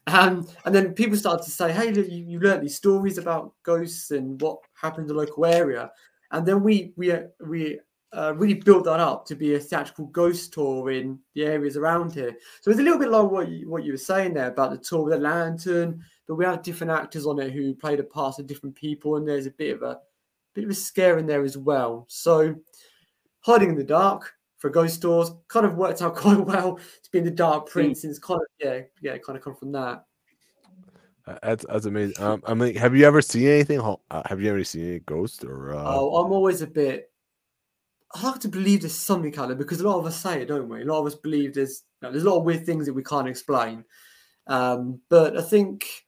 Um, 0.07 0.47
and 0.65 0.75
then 0.75 0.93
people 0.93 1.17
started 1.17 1.43
to 1.45 1.51
say, 1.51 1.71
"Hey, 1.71 1.91
look, 1.91 2.09
you, 2.09 2.25
you 2.25 2.39
learnt 2.39 2.61
these 2.61 2.75
stories 2.75 3.17
about 3.17 3.53
ghosts 3.63 4.11
and 4.11 4.39
what 4.41 4.59
happened 4.73 5.09
in 5.09 5.15
the 5.15 5.21
local 5.21 5.45
area," 5.45 5.91
and 6.31 6.45
then 6.45 6.61
we 6.61 6.93
we 6.97 7.11
uh, 7.11 7.23
we 7.45 7.79
uh, 8.15 8.33
really 8.35 8.53
built 8.53 8.83
that 8.85 8.99
up 8.99 9.25
to 9.25 9.35
be 9.35 9.55
a 9.55 9.59
theatrical 9.59 10.05
ghost 10.07 10.53
tour 10.53 10.91
in 10.91 11.17
the 11.33 11.45
areas 11.45 11.77
around 11.77 12.13
here. 12.13 12.35
So 12.61 12.69
it's 12.69 12.79
a 12.79 12.83
little 12.83 12.99
bit 12.99 13.09
like 13.09 13.31
what 13.31 13.49
you, 13.49 13.69
what 13.69 13.83
you 13.83 13.93
were 13.93 13.97
saying 13.97 14.33
there 14.33 14.49
about 14.49 14.71
the 14.71 14.77
tour 14.77 15.03
with 15.03 15.13
the 15.13 15.19
lantern, 15.19 16.03
but 16.27 16.35
we 16.35 16.45
have 16.45 16.61
different 16.61 16.91
actors 16.91 17.25
on 17.25 17.39
it 17.39 17.51
who 17.51 17.73
play 17.73 17.95
the 17.95 18.03
parts 18.03 18.39
of 18.39 18.47
different 18.47 18.75
people, 18.75 19.15
and 19.15 19.27
there's 19.27 19.47
a 19.47 19.51
bit 19.51 19.75
of 19.75 19.83
a 19.83 19.99
bit 20.53 20.65
of 20.65 20.69
a 20.69 20.75
scare 20.75 21.17
in 21.17 21.25
there 21.25 21.43
as 21.43 21.57
well. 21.57 22.05
So 22.09 22.55
hiding 23.39 23.69
in 23.69 23.75
the 23.75 23.83
dark 23.83 24.33
for 24.63 24.69
ghost 24.69 24.95
stores 24.95 25.29
kind 25.49 25.65
of 25.65 25.75
worked 25.75 26.01
out 26.01 26.15
quite 26.23 26.39
well 26.39 26.77
to 26.77 27.11
be 27.11 27.17
in 27.17 27.25
the 27.25 27.31
dark 27.31 27.69
prince, 27.69 28.05
and 28.05 28.11
it's 28.11 28.19
kind 28.19 28.39
of 28.39 28.47
yeah, 28.61 28.79
yeah, 29.01 29.17
kind 29.17 29.37
of 29.37 29.43
come 29.43 29.55
from 29.55 29.73
that. 29.73 30.05
Uh, 31.27 31.37
That's 31.43 31.65
that's 31.67 31.85
amazing. 31.85 32.23
Um, 32.23 32.41
I 32.45 32.53
mean, 32.53 32.73
have 32.75 32.95
you 32.95 33.05
ever 33.05 33.21
seen 33.21 33.45
anything? 33.45 33.81
Uh, 33.81 34.21
have 34.25 34.41
you 34.41 34.49
ever 34.49 34.63
seen 34.63 34.87
any 34.87 34.99
ghost 34.99 35.43
or? 35.43 35.75
Uh, 35.75 35.83
Oh, 35.85 36.15
I'm 36.15 36.31
always 36.31 36.61
a 36.61 36.67
bit. 36.67 37.11
I 38.15 38.25
like 38.25 38.39
to 38.39 38.47
believe 38.47 38.81
there's 38.81 38.95
something 38.95 39.37
out 39.37 39.47
there 39.47 39.57
because 39.57 39.81
a 39.81 39.87
lot 39.87 39.99
of 39.99 40.05
us 40.05 40.21
say 40.21 40.41
it, 40.41 40.47
don't 40.47 40.69
we? 40.69 40.81
A 40.81 40.85
lot 40.85 41.01
of 41.01 41.07
us 41.07 41.15
believe 41.15 41.53
there's 41.53 41.83
you 42.01 42.07
know, 42.07 42.11
there's 42.13 42.23
a 42.23 42.29
lot 42.29 42.37
of 42.37 42.45
weird 42.45 42.65
things 42.65 42.85
that 42.85 42.93
we 42.93 43.03
can't 43.03 43.27
explain. 43.27 43.83
Um, 44.47 45.01
but 45.09 45.37
I 45.37 45.41
think 45.41 46.05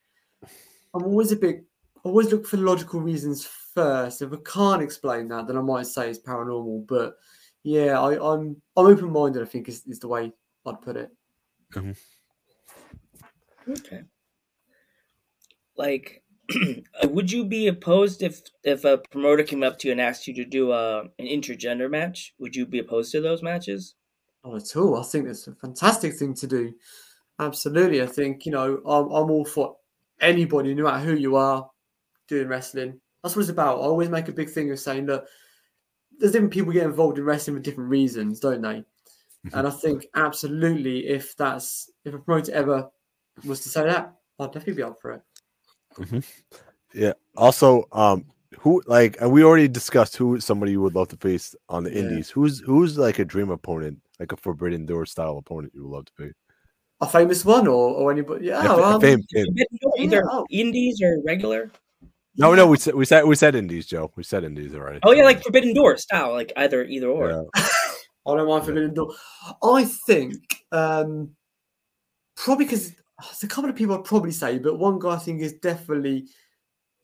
I'm 0.94 1.04
always 1.04 1.34
a 1.34 1.36
bit. 1.36 1.66
I 1.98 2.08
always 2.08 2.32
look 2.32 2.48
for 2.48 2.56
logical 2.56 3.02
reasons 3.02 3.46
first. 3.74 4.22
If 4.22 4.32
I 4.32 4.38
can't 4.46 4.82
explain 4.82 5.28
that, 5.28 5.46
then 5.46 5.58
I 5.58 5.62
might 5.62 5.88
say 5.88 6.10
it's 6.10 6.20
paranormal. 6.20 6.88
But 6.88 7.18
yeah, 7.66 8.00
I, 8.00 8.12
I'm 8.14 8.62
I'm 8.78 8.86
open 8.86 9.12
minded. 9.12 9.42
I 9.42 9.46
think 9.46 9.68
is, 9.68 9.84
is 9.88 10.00
the 10.00 10.08
way 10.08 10.32
I'd 10.68 10.82
put 10.82 10.98
it. 10.98 11.10
Mm-hmm. 11.74 11.92
Okay. 13.72 14.04
Like, 15.76 16.24
uh, 16.54 17.08
would 17.08 17.32
you 17.32 17.44
be 17.44 17.68
opposed 17.68 18.22
if 18.22 18.42
if 18.64 18.86
a 18.86 19.00
promoter 19.10 19.42
came 19.42 19.64
up 19.64 19.80
to 19.80 19.88
you 19.88 19.94
and 19.94 20.00
asked 20.00 20.28
you 20.28 20.36
to 20.36 20.46
do 20.46 20.74
a 20.74 21.06
an 21.18 21.26
intergender 21.26 21.90
match? 21.90 22.36
Would 22.38 22.56
you 22.56 22.68
be 22.68 22.80
opposed 22.80 23.12
to 23.14 23.22
those 23.22 23.42
matches? 23.42 23.96
Not 24.46 24.58
at 24.58 24.76
all. 24.76 25.00
I 25.00 25.04
think 25.04 25.28
it's 25.28 25.48
a 25.48 25.56
fantastic 25.56 26.14
thing 26.14 26.36
to 26.36 26.46
do. 26.46 26.72
Absolutely. 27.40 28.04
I 28.04 28.06
think, 28.06 28.46
you 28.46 28.52
know, 28.52 28.80
I'm, 28.86 29.06
I'm 29.06 29.32
all 29.32 29.44
for 29.44 29.76
anybody, 30.22 30.76
no 30.76 30.84
matter 30.84 31.04
who 31.04 31.16
you 31.16 31.36
are, 31.36 31.68
doing 32.28 32.48
wrestling. 32.48 33.02
That's 33.24 33.36
what 33.36 33.42
it's 33.42 33.50
about. 33.50 33.80
I 33.80 33.82
always 33.82 34.10
make 34.10 34.28
a 34.28 34.34
big 34.34 34.52
thing 34.52 34.72
of 34.72 34.80
saying 34.80 35.08
that 35.08 35.24
there's 36.20 36.32
different 36.32 36.54
people 36.54 36.72
get 36.74 36.86
involved 36.86 37.18
in 37.18 37.26
wrestling 37.26 37.58
for 37.58 37.62
different 37.64 37.90
reasons, 37.90 38.40
don't 38.40 38.62
they? 38.62 38.84
And 39.54 39.68
I 39.68 39.70
think 39.70 40.08
absolutely 40.16 41.08
if 41.08 41.36
that's 41.38 41.92
if 42.04 42.14
a 42.16 42.18
promoter 42.20 42.52
ever 42.52 42.90
was 43.46 43.60
to 43.62 43.70
say 43.70 43.84
that, 43.84 44.14
I'd 44.40 44.52
definitely 44.52 44.74
be 44.74 44.84
up 44.84 44.98
for 45.00 45.12
it. 46.00 46.26
yeah. 46.94 47.14
Also, 47.38 47.86
um, 47.92 48.26
who 48.58 48.82
like 48.88 49.18
and 49.22 49.32
we 49.32 49.44
already 49.44 49.68
discussed 49.68 50.18
who 50.18 50.40
somebody 50.40 50.72
you 50.72 50.82
would 50.82 50.96
love 50.96 51.10
to 51.10 51.18
face 51.18 51.56
on 51.70 51.84
the 51.84 51.92
Yeah. 51.92 52.00
Indies. 52.00 52.30
Who's 52.30 52.60
who's 52.62 52.98
like 52.98 53.20
a 53.20 53.26
dream 53.26 53.52
opponent, 53.52 54.00
like 54.20 54.32
a 54.32 54.38
Forbidden 54.38 54.86
Door 54.88 55.06
style 55.06 55.38
opponent 55.38 55.74
you 55.76 55.84
would 55.84 55.92
love 55.96 56.06
to 56.06 56.14
face? 56.18 56.34
A 57.02 57.08
famous 57.08 57.44
one 57.46 57.68
or, 57.68 57.92
or 57.92 58.12
anybody? 58.12 58.48
Yeah, 58.48 58.64
Yeah, 58.64 58.72
um, 58.74 59.02
fame, 59.02 59.22
fame. 59.32 59.46
Forbidden 59.46 59.68
Yeah, 59.98 60.04
Either 60.04 60.24
oh. 60.32 60.46
indies 60.50 61.02
or 61.04 61.22
regular. 61.26 61.70
No, 62.38 62.54
no, 62.54 62.68
we 62.68 62.78
said 62.78 62.96
we 62.96 63.06
said 63.06 63.24
we 63.26 63.36
said 63.36 63.56
Indies, 63.56 63.86
Joe. 63.88 64.12
We 64.16 64.24
said 64.24 64.44
Indies 64.44 64.76
already. 64.76 65.00
Oh 65.04 65.12
yeah, 65.12 65.24
like 65.24 65.42
Forbidden 65.42 65.74
Door 65.74 65.98
style, 65.98 66.34
like 66.34 66.52
either 66.58 66.84
either 66.84 67.08
or. 67.08 67.30
Yeah. 67.30 67.44
I 68.28 68.36
don't 68.36 68.48
mind 68.48 68.66
Forbidden 68.66 68.94
Door. 68.94 69.14
I 69.64 69.86
think 70.08 70.36
um, 70.72 71.30
probably 72.36 72.66
because 72.66 72.92
there's 73.22 73.44
a 73.44 73.48
couple 73.48 73.70
of 73.70 73.76
people 73.76 73.96
I'd 73.98 74.04
probably 74.04 74.32
say, 74.32 74.58
but 74.58 74.80
one 74.80 75.00
guy 75.00 75.12
I 75.16 75.18
think 75.20 75.42
is 75.42 75.54
definitely 75.54 76.28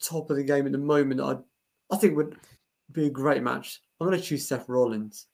top 0.02 0.30
of 0.30 0.36
the 0.36 0.44
game 0.44 0.66
at 0.66 0.72
the 0.72 0.78
moment. 0.78 1.20
I 1.20 1.36
I 1.94 1.96
think 1.96 2.16
would 2.16 2.36
be 2.90 3.06
a 3.06 3.10
great 3.10 3.42
match. 3.42 3.80
I'm 4.00 4.08
going 4.08 4.18
to 4.20 4.24
choose 4.24 4.46
Seth 4.46 4.68
Rollins. 4.68 5.26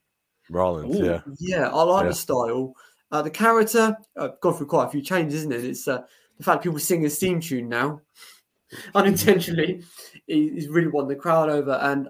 Rollins, 0.50 0.94
Ooh. 0.96 1.04
yeah. 1.04 1.20
Yeah, 1.38 1.68
I 1.70 1.82
like 1.82 2.04
Yeah. 2.04 2.08
the 2.10 2.14
style. 2.14 2.74
Uh, 3.10 3.22
the 3.22 3.30
character, 3.30 3.96
I've 4.16 4.38
gone 4.40 4.54
through 4.54 4.66
quite 4.66 4.86
a 4.86 4.90
few 4.90 5.00
changes, 5.00 5.40
isn't 5.40 5.52
it? 5.52 5.64
It's 5.64 5.88
uh, 5.88 6.02
the 6.36 6.44
fact 6.44 6.62
people 6.62 6.78
sing 6.78 7.00
his 7.00 7.18
theme 7.18 7.40
tune 7.40 7.68
now, 7.68 8.00
unintentionally, 8.94 9.82
he- 10.26 10.50
he's 10.50 10.68
really 10.68 10.88
won 10.88 11.08
the 11.08 11.16
crowd 11.16 11.48
over. 11.50 11.72
And, 11.82 12.08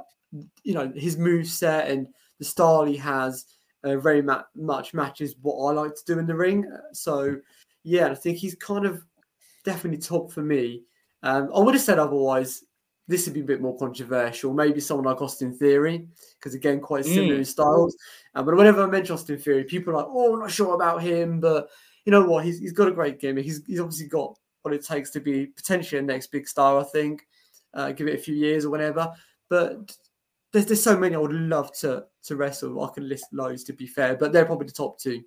you 0.63 0.75
know, 0.75 0.93
his 0.95 1.17
move 1.17 1.47
set 1.47 1.89
and 1.91 2.07
the 2.39 2.45
style 2.45 2.85
he 2.85 2.97
has 2.97 3.47
uh, 3.85 3.97
very 3.97 4.23
ma- 4.23 4.43
much 4.55 4.95
matches 4.95 5.35
what 5.43 5.57
I 5.69 5.73
like 5.73 5.95
to 5.95 6.05
do 6.07 6.19
in 6.19 6.27
the 6.27 6.35
ring. 6.37 6.67
Uh, 6.67 6.79
So, 6.93 7.37
yeah, 7.85 8.09
I 8.11 8.15
think 8.15 8.39
he's 8.39 8.55
kind 8.57 8.85
of 8.87 9.03
definitely 9.65 9.99
top 9.99 10.33
for 10.33 10.43
me. 10.43 10.83
Um, 11.23 11.51
I 11.55 11.61
would 11.61 11.75
have 11.75 11.83
said 11.83 11.99
otherwise. 11.99 12.65
This 13.11 13.25
would 13.25 13.33
be 13.33 13.41
a 13.41 13.45
bit 13.45 13.63
more 13.63 13.75
controversial. 13.79 14.53
Maybe 14.53 14.81
someone 14.81 15.07
like 15.07 15.23
Austin 15.23 15.55
Theory, 15.57 16.07
because 16.39 16.53
again, 16.55 16.79
quite 16.79 17.07
similar 17.07 17.37
Mm. 17.37 17.39
in 17.39 17.45
styles. 17.47 17.97
Uh, 18.35 18.43
but 18.43 18.55
whenever 18.55 18.83
I 18.83 18.87
mention 18.87 19.15
Austin 19.15 19.39
Theory, 19.39 19.65
people 19.65 19.95
are 19.95 19.97
like, 19.97 20.09
"Oh, 20.11 20.35
I'm 20.35 20.41
not 20.41 20.51
sure 20.51 20.75
about 20.75 21.01
him," 21.03 21.41
but 21.41 21.71
you 22.05 22.13
know 22.13 22.27
what? 22.27 22.45
He's, 22.45 22.59
he's 22.59 22.75
got 22.75 22.89
a 22.89 22.93
great 22.93 23.19
gimmick. 23.19 23.47
He's, 23.47 23.65
he's 23.67 23.81
obviously 23.81 24.09
got 24.09 24.37
what 24.63 24.75
it 24.75 24.85
takes 24.85 25.11
to 25.11 25.21
be 25.21 25.47
potentially 25.47 25.99
a 25.99 26.03
next 26.03 26.29
big 26.29 26.47
star. 26.49 26.81
I 26.81 26.85
think. 26.85 27.27
Uh, 27.75 27.93
give 27.93 28.09
it 28.09 28.15
a 28.15 28.23
few 28.23 28.35
years 28.35 28.65
or 28.65 28.71
whatever. 28.71 29.13
But 29.51 29.95
there's 30.53 30.67
there's 30.67 30.83
so 30.83 30.97
many 30.99 31.15
I 31.15 31.19
would 31.19 31.33
love 31.33 31.73
to 31.81 32.05
to 32.25 32.37
wrestle. 32.37 32.83
I 32.83 32.93
can 32.95 33.09
list 33.09 33.27
loads 33.33 33.63
to 33.65 33.73
be 33.73 33.87
fair, 33.87 34.17
but 34.17 34.33
they're 34.33 34.47
probably 34.47 34.67
the 34.67 34.73
top 34.73 34.99
two. 34.99 35.23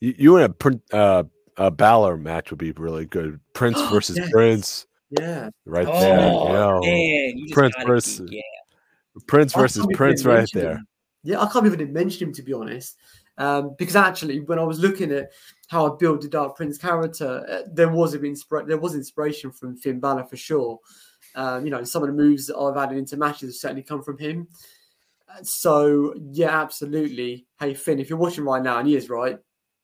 You, 0.00 0.14
you 0.16 0.36
and 0.36 0.44
a 0.46 0.48
Prin- 0.48 0.82
uh, 0.92 1.24
a 1.56 1.70
Balor 1.70 2.16
match 2.16 2.50
would 2.50 2.58
be 2.58 2.72
really 2.72 3.04
good. 3.04 3.40
Prince 3.52 3.80
versus 3.90 4.16
Yes. 4.16 4.30
Prince, 4.30 4.86
Yeah, 5.10 5.50
right 5.66 5.86
Oh 5.88 6.00
there. 6.00 6.76
You 6.82 6.90
man, 6.90 7.38
you 7.38 7.52
Prince 7.54 7.74
versus- 7.84 8.20
keep- 8.20 8.38
yeah. 8.38 9.22
Prince 9.26 9.52
versus 9.52 9.86
Prince 9.92 10.24
right 10.24 10.48
there. 10.54 10.76
him. 10.76 10.86
Yeah, 11.24 11.42
I 11.42 11.48
can't 11.52 11.66
even 11.66 11.80
I 11.80 11.84
mention 11.84 12.28
him 12.28 12.34
to 12.34 12.42
be 12.42 12.52
honest. 12.52 12.96
Um, 13.40 13.74
because 13.78 13.96
actually, 13.96 14.40
when 14.40 14.58
I 14.58 14.62
was 14.64 14.78
looking 14.80 15.10
at 15.12 15.32
how 15.68 15.90
I 15.90 15.96
built 15.98 16.20
the 16.20 16.28
Dark 16.28 16.56
Prince 16.56 16.76
character, 16.76 17.46
uh, 17.48 17.68
there 17.72 17.88
was 17.88 18.12
an 18.12 18.20
inspira- 18.20 18.68
there 18.68 18.76
was 18.76 18.94
inspiration 18.94 19.50
from 19.50 19.78
Finn 19.78 19.98
Balor 19.98 20.24
for 20.24 20.36
sure. 20.36 20.78
Um, 21.34 21.64
you 21.64 21.70
know, 21.70 21.82
some 21.82 22.02
of 22.02 22.08
the 22.08 22.14
moves 22.14 22.46
that 22.48 22.58
I've 22.58 22.76
added 22.76 22.98
into 22.98 23.16
matches 23.16 23.48
have 23.48 23.54
certainly 23.54 23.82
come 23.82 24.02
from 24.02 24.18
him. 24.18 24.46
Uh, 25.26 25.42
So 25.42 26.14
yeah, 26.32 26.60
absolutely. 26.60 27.46
Hey 27.58 27.72
Finn, 27.72 27.98
if 27.98 28.10
you're 28.10 28.18
watching 28.18 28.44
right 28.44 28.62
now 28.62 28.78
and 28.78 28.86
he 28.86 28.94
is 28.94 29.08
right, 29.08 29.38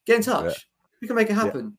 get 0.05 0.16
in 0.16 0.23
touch. 0.23 0.69
We 1.01 1.07
can 1.07 1.16
make 1.16 1.31
it 1.31 1.35
happen. 1.35 1.79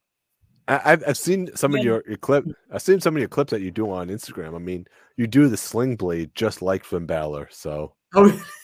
I, 0.68 0.82
I've 0.84 1.04
I've 1.10 1.18
seen 1.18 1.56
some 1.56 1.76
of 1.76 1.84
your, 1.84 2.04
your 2.08 2.18
clip. 2.18 2.46
I've 2.72 2.82
seen 2.82 3.00
some 3.02 3.16
of 3.16 3.20
your 3.20 3.30
clips 3.30 3.52
that 3.52 3.62
you 3.62 3.70
do 3.70 3.92
on 3.92 4.08
Instagram. 4.10 4.56
I 4.56 4.60
mean, 4.60 4.88
you 5.16 5.28
do 5.28 5.48
the 5.48 5.58
sling 5.58 5.96
blade 5.96 6.32
just 6.34 6.64
like 6.64 6.84
Finn 6.84 7.06
Balor. 7.06 7.50
So 7.52 7.94
Oh, 8.16 8.44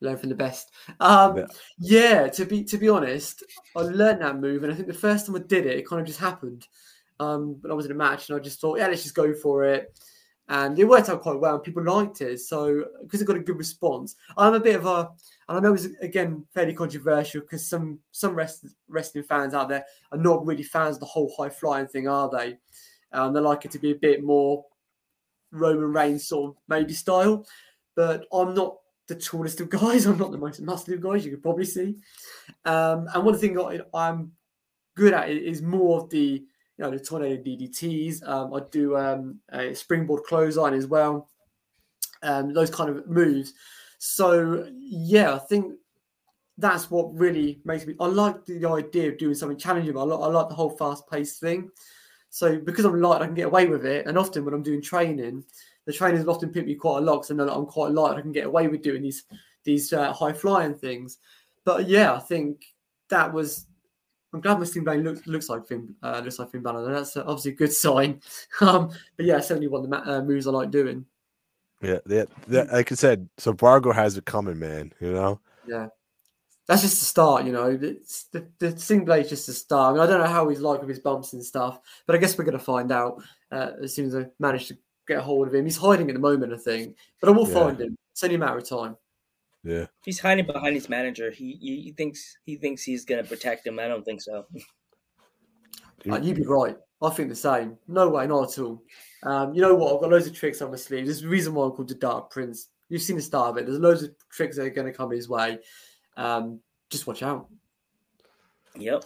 learn 0.00 0.16
from 0.16 0.28
the 0.28 0.34
best. 0.34 0.72
Um, 1.00 1.38
Yeah. 1.38 1.46
yeah. 1.78 2.28
to 2.28 2.44
be 2.44 2.64
to 2.64 2.78
be 2.78 2.88
honest, 2.88 3.42
I 3.76 3.80
learned 3.80 4.22
that 4.22 4.40
move, 4.40 4.62
and 4.62 4.72
I 4.72 4.76
think 4.76 4.88
the 4.88 4.94
first 4.94 5.26
time 5.26 5.36
I 5.36 5.40
did 5.40 5.66
it, 5.66 5.78
it 5.78 5.88
kind 5.88 6.00
of 6.00 6.06
just 6.06 6.20
happened. 6.20 6.66
Um, 7.18 7.54
but 7.54 7.70
I 7.70 7.74
was 7.74 7.86
in 7.86 7.92
a 7.92 7.94
match, 7.94 8.28
and 8.28 8.38
I 8.38 8.42
just 8.42 8.60
thought, 8.60 8.78
yeah, 8.78 8.88
let's 8.88 9.02
just 9.02 9.14
go 9.14 9.32
for 9.34 9.64
it, 9.64 9.98
and 10.48 10.78
it 10.78 10.84
worked 10.84 11.08
out 11.08 11.22
quite 11.22 11.40
well. 11.40 11.54
And 11.54 11.62
people 11.64 11.82
liked 11.82 12.20
it, 12.20 12.40
so 12.40 12.84
because 13.02 13.22
it 13.22 13.26
got 13.26 13.36
a 13.36 13.40
good 13.40 13.58
response. 13.58 14.16
I'm 14.36 14.54
a 14.54 14.60
bit 14.60 14.76
of 14.76 14.86
a, 14.86 15.10
and 15.48 15.58
I 15.58 15.60
know 15.60 15.74
it's 15.74 15.88
again 16.02 16.44
fairly 16.52 16.74
controversial 16.74 17.40
because 17.40 17.66
some 17.66 17.98
some 18.12 18.34
rest, 18.34 18.66
wrestling 18.88 19.24
fans 19.24 19.54
out 19.54 19.68
there 19.68 19.84
are 20.12 20.18
not 20.18 20.44
really 20.44 20.62
fans 20.62 20.96
of 20.96 21.00
the 21.00 21.06
whole 21.06 21.32
high 21.38 21.48
flying 21.48 21.86
thing, 21.86 22.06
are 22.06 22.30
they? 22.30 22.58
Um, 23.12 23.32
they 23.32 23.40
like 23.40 23.64
it 23.64 23.70
to 23.70 23.78
be 23.78 23.92
a 23.92 23.96
bit 23.96 24.22
more 24.22 24.64
Roman 25.52 25.92
Reigns 25.92 26.28
sort 26.28 26.50
of 26.50 26.56
maybe 26.68 26.92
style 26.92 27.46
but 27.94 28.26
I'm 28.32 28.54
not 28.54 28.76
the 29.06 29.14
tallest 29.14 29.60
of 29.60 29.70
guys. 29.70 30.06
I'm 30.06 30.18
not 30.18 30.32
the 30.32 30.38
most 30.38 30.60
muscular 30.60 30.98
guys. 30.98 31.24
You 31.24 31.32
could 31.32 31.42
probably 31.42 31.64
see. 31.64 31.96
Um, 32.64 33.08
and 33.14 33.24
one 33.24 33.38
thing 33.38 33.58
I, 33.58 33.80
I'm 33.94 34.32
good 34.94 35.12
at 35.14 35.30
is 35.30 35.62
more 35.62 36.00
of 36.00 36.10
the 36.10 36.44
you 36.78 36.84
know 36.84 36.90
the 36.90 37.00
tornado 37.00 37.42
DDTs. 37.42 38.26
Um, 38.26 38.54
I 38.54 38.60
do 38.70 38.96
um, 38.96 39.40
a 39.50 39.74
springboard 39.74 40.24
clothesline 40.24 40.74
as 40.74 40.86
well. 40.86 41.28
Um, 42.22 42.52
those 42.52 42.70
kind 42.70 42.90
of 42.90 43.06
moves. 43.08 43.54
So 43.98 44.68
yeah, 44.74 45.34
I 45.34 45.38
think 45.38 45.74
that's 46.58 46.90
what 46.90 47.14
really 47.14 47.60
makes 47.64 47.86
me. 47.86 47.94
I 48.00 48.06
like 48.06 48.44
the 48.46 48.66
idea 48.66 49.10
of 49.10 49.18
doing 49.18 49.34
something 49.34 49.58
challenging. 49.58 49.96
I 49.96 50.02
like, 50.02 50.20
I 50.20 50.26
like 50.26 50.48
the 50.48 50.54
whole 50.54 50.70
fast 50.70 51.08
paced 51.08 51.40
thing. 51.40 51.70
So 52.30 52.58
because 52.58 52.84
I'm 52.84 53.00
light, 53.00 53.22
I 53.22 53.26
can 53.26 53.34
get 53.34 53.46
away 53.46 53.66
with 53.66 53.86
it. 53.86 54.06
And 54.06 54.18
often 54.18 54.44
when 54.44 54.54
I'm 54.54 54.62
doing 54.62 54.82
training, 54.82 55.44
the 55.86 55.92
trainers 55.92 56.24
will 56.24 56.34
often 56.34 56.50
pick 56.50 56.66
me 56.66 56.74
quite 56.74 56.98
a 56.98 57.00
lot 57.00 57.16
because 57.16 57.30
I 57.30 57.34
know 57.34 57.46
that 57.46 57.54
I'm 57.54 57.66
quite 57.66 57.92
light. 57.92 58.16
I 58.16 58.20
can 58.20 58.32
get 58.32 58.46
away 58.46 58.68
with 58.68 58.82
doing 58.82 59.02
these 59.02 59.24
these 59.64 59.92
uh, 59.92 60.12
high 60.12 60.32
flying 60.32 60.74
things. 60.74 61.18
But 61.64 61.88
yeah, 61.88 62.14
I 62.14 62.18
think 62.18 62.64
that 63.08 63.32
was. 63.32 63.66
I'm 64.32 64.40
glad 64.40 64.58
my 64.58 64.66
Blade 64.82 65.04
looks 65.04 65.26
looks 65.26 65.48
like 65.48 65.66
Finn 65.66 65.94
uh, 66.02 66.20
looks 66.22 66.38
like 66.38 66.50
Finn 66.50 66.62
Balor. 66.62 66.92
That's 66.92 67.16
obviously 67.16 67.52
a 67.52 67.54
good 67.54 67.72
sign. 67.72 68.20
Um, 68.60 68.90
but 69.16 69.26
yeah, 69.26 69.40
certainly 69.40 69.68
one 69.68 69.84
of 69.84 69.90
the 69.90 70.12
uh, 70.12 70.22
moves 70.22 70.46
I 70.46 70.50
like 70.50 70.70
doing. 70.70 71.04
yeah, 71.82 71.98
that, 72.06 72.28
that, 72.48 72.72
like 72.72 72.90
I 72.90 72.94
said, 72.94 73.28
so 73.36 73.52
Bargo 73.52 73.92
has 73.92 74.16
it 74.16 74.24
coming, 74.24 74.58
man. 74.58 74.92
You 75.00 75.12
know, 75.12 75.40
Yeah, 75.66 75.88
that's 76.66 76.82
just 76.82 76.98
the 76.98 77.04
start. 77.04 77.44
You 77.44 77.52
know, 77.52 77.78
it's, 77.80 78.24
the 78.24 78.48
the 78.58 78.78
Sling 78.78 79.04
Blade's 79.04 79.28
just 79.28 79.46
the 79.46 79.52
start. 79.52 79.90
I, 79.90 79.92
mean, 79.92 80.02
I 80.02 80.06
don't 80.06 80.20
know 80.20 80.32
how 80.32 80.48
he's 80.48 80.60
like 80.60 80.80
with 80.80 80.88
his 80.88 81.00
bumps 81.00 81.32
and 81.32 81.44
stuff, 81.44 81.78
but 82.06 82.16
I 82.16 82.18
guess 82.18 82.36
we're 82.36 82.44
gonna 82.44 82.58
find 82.58 82.90
out 82.90 83.22
uh, 83.52 83.72
as 83.82 83.94
soon 83.94 84.06
as 84.06 84.16
I 84.16 84.26
manage 84.38 84.68
to 84.68 84.78
get 85.06 85.18
a 85.18 85.22
hold 85.22 85.48
of 85.48 85.54
him. 85.54 85.64
He's 85.64 85.76
hiding 85.76 86.08
at 86.10 86.14
the 86.14 86.20
moment, 86.20 86.52
I 86.52 86.56
think, 86.58 86.96
but 87.20 87.28
I 87.28 87.32
will 87.32 87.46
Yeah. 87.48 87.54
find 87.54 87.80
him. 87.80 87.96
It's 88.12 88.22
only 88.24 88.36
a 88.36 88.38
matter 88.38 88.58
of 88.58 88.68
time. 88.68 88.96
yeah. 89.62 89.86
He's 90.04 90.20
hiding 90.20 90.46
behind 90.46 90.74
his 90.74 90.88
manager. 90.88 91.30
He, 91.30 91.58
he 91.60 91.80
he 91.82 91.92
thinks 91.92 92.38
he 92.44 92.56
thinks 92.56 92.82
he's 92.82 93.04
gonna 93.04 93.24
protect 93.24 93.66
him. 93.66 93.78
I 93.78 93.88
don't 93.88 94.04
think 94.04 94.22
so. 94.22 94.46
You- 96.04 96.12
Uh, 96.14 96.18
you'd 96.20 96.36
be 96.36 96.44
right. 96.46 96.76
I 97.02 97.10
think 97.10 97.28
the 97.28 97.34
same. 97.36 97.76
No 97.88 98.08
way, 98.08 98.26
not 98.26 98.50
at 98.52 98.58
all. 98.62 98.82
Um, 99.22 99.52
you 99.54 99.60
know 99.60 99.74
what? 99.74 99.94
I've 99.94 100.00
got 100.00 100.10
loads 100.10 100.26
of 100.26 100.34
tricks 100.34 100.62
on 100.62 100.70
my 100.70 100.76
sleeve. 100.76 101.04
There's 101.06 101.22
a 101.24 101.28
reason 101.28 101.52
why 101.52 101.64
I'm 101.66 101.72
called 101.72 101.88
the 101.88 101.94
Dark 101.94 102.30
Prince. 102.30 102.68
You've 102.88 103.02
seen 103.02 103.16
the 103.16 103.22
start 103.22 103.50
of 103.50 103.56
it. 103.58 103.66
There's 103.66 103.78
loads 103.80 104.02
of 104.04 104.10
tricks 104.30 104.56
that 104.56 104.64
are 104.66 104.70
going 104.70 104.86
to 104.86 104.92
come 104.96 105.10
his 105.10 105.28
way. 105.28 105.58
Um, 106.16 106.60
just 106.90 107.06
watch 107.06 107.22
out. 107.22 107.48
Yep. 108.76 109.04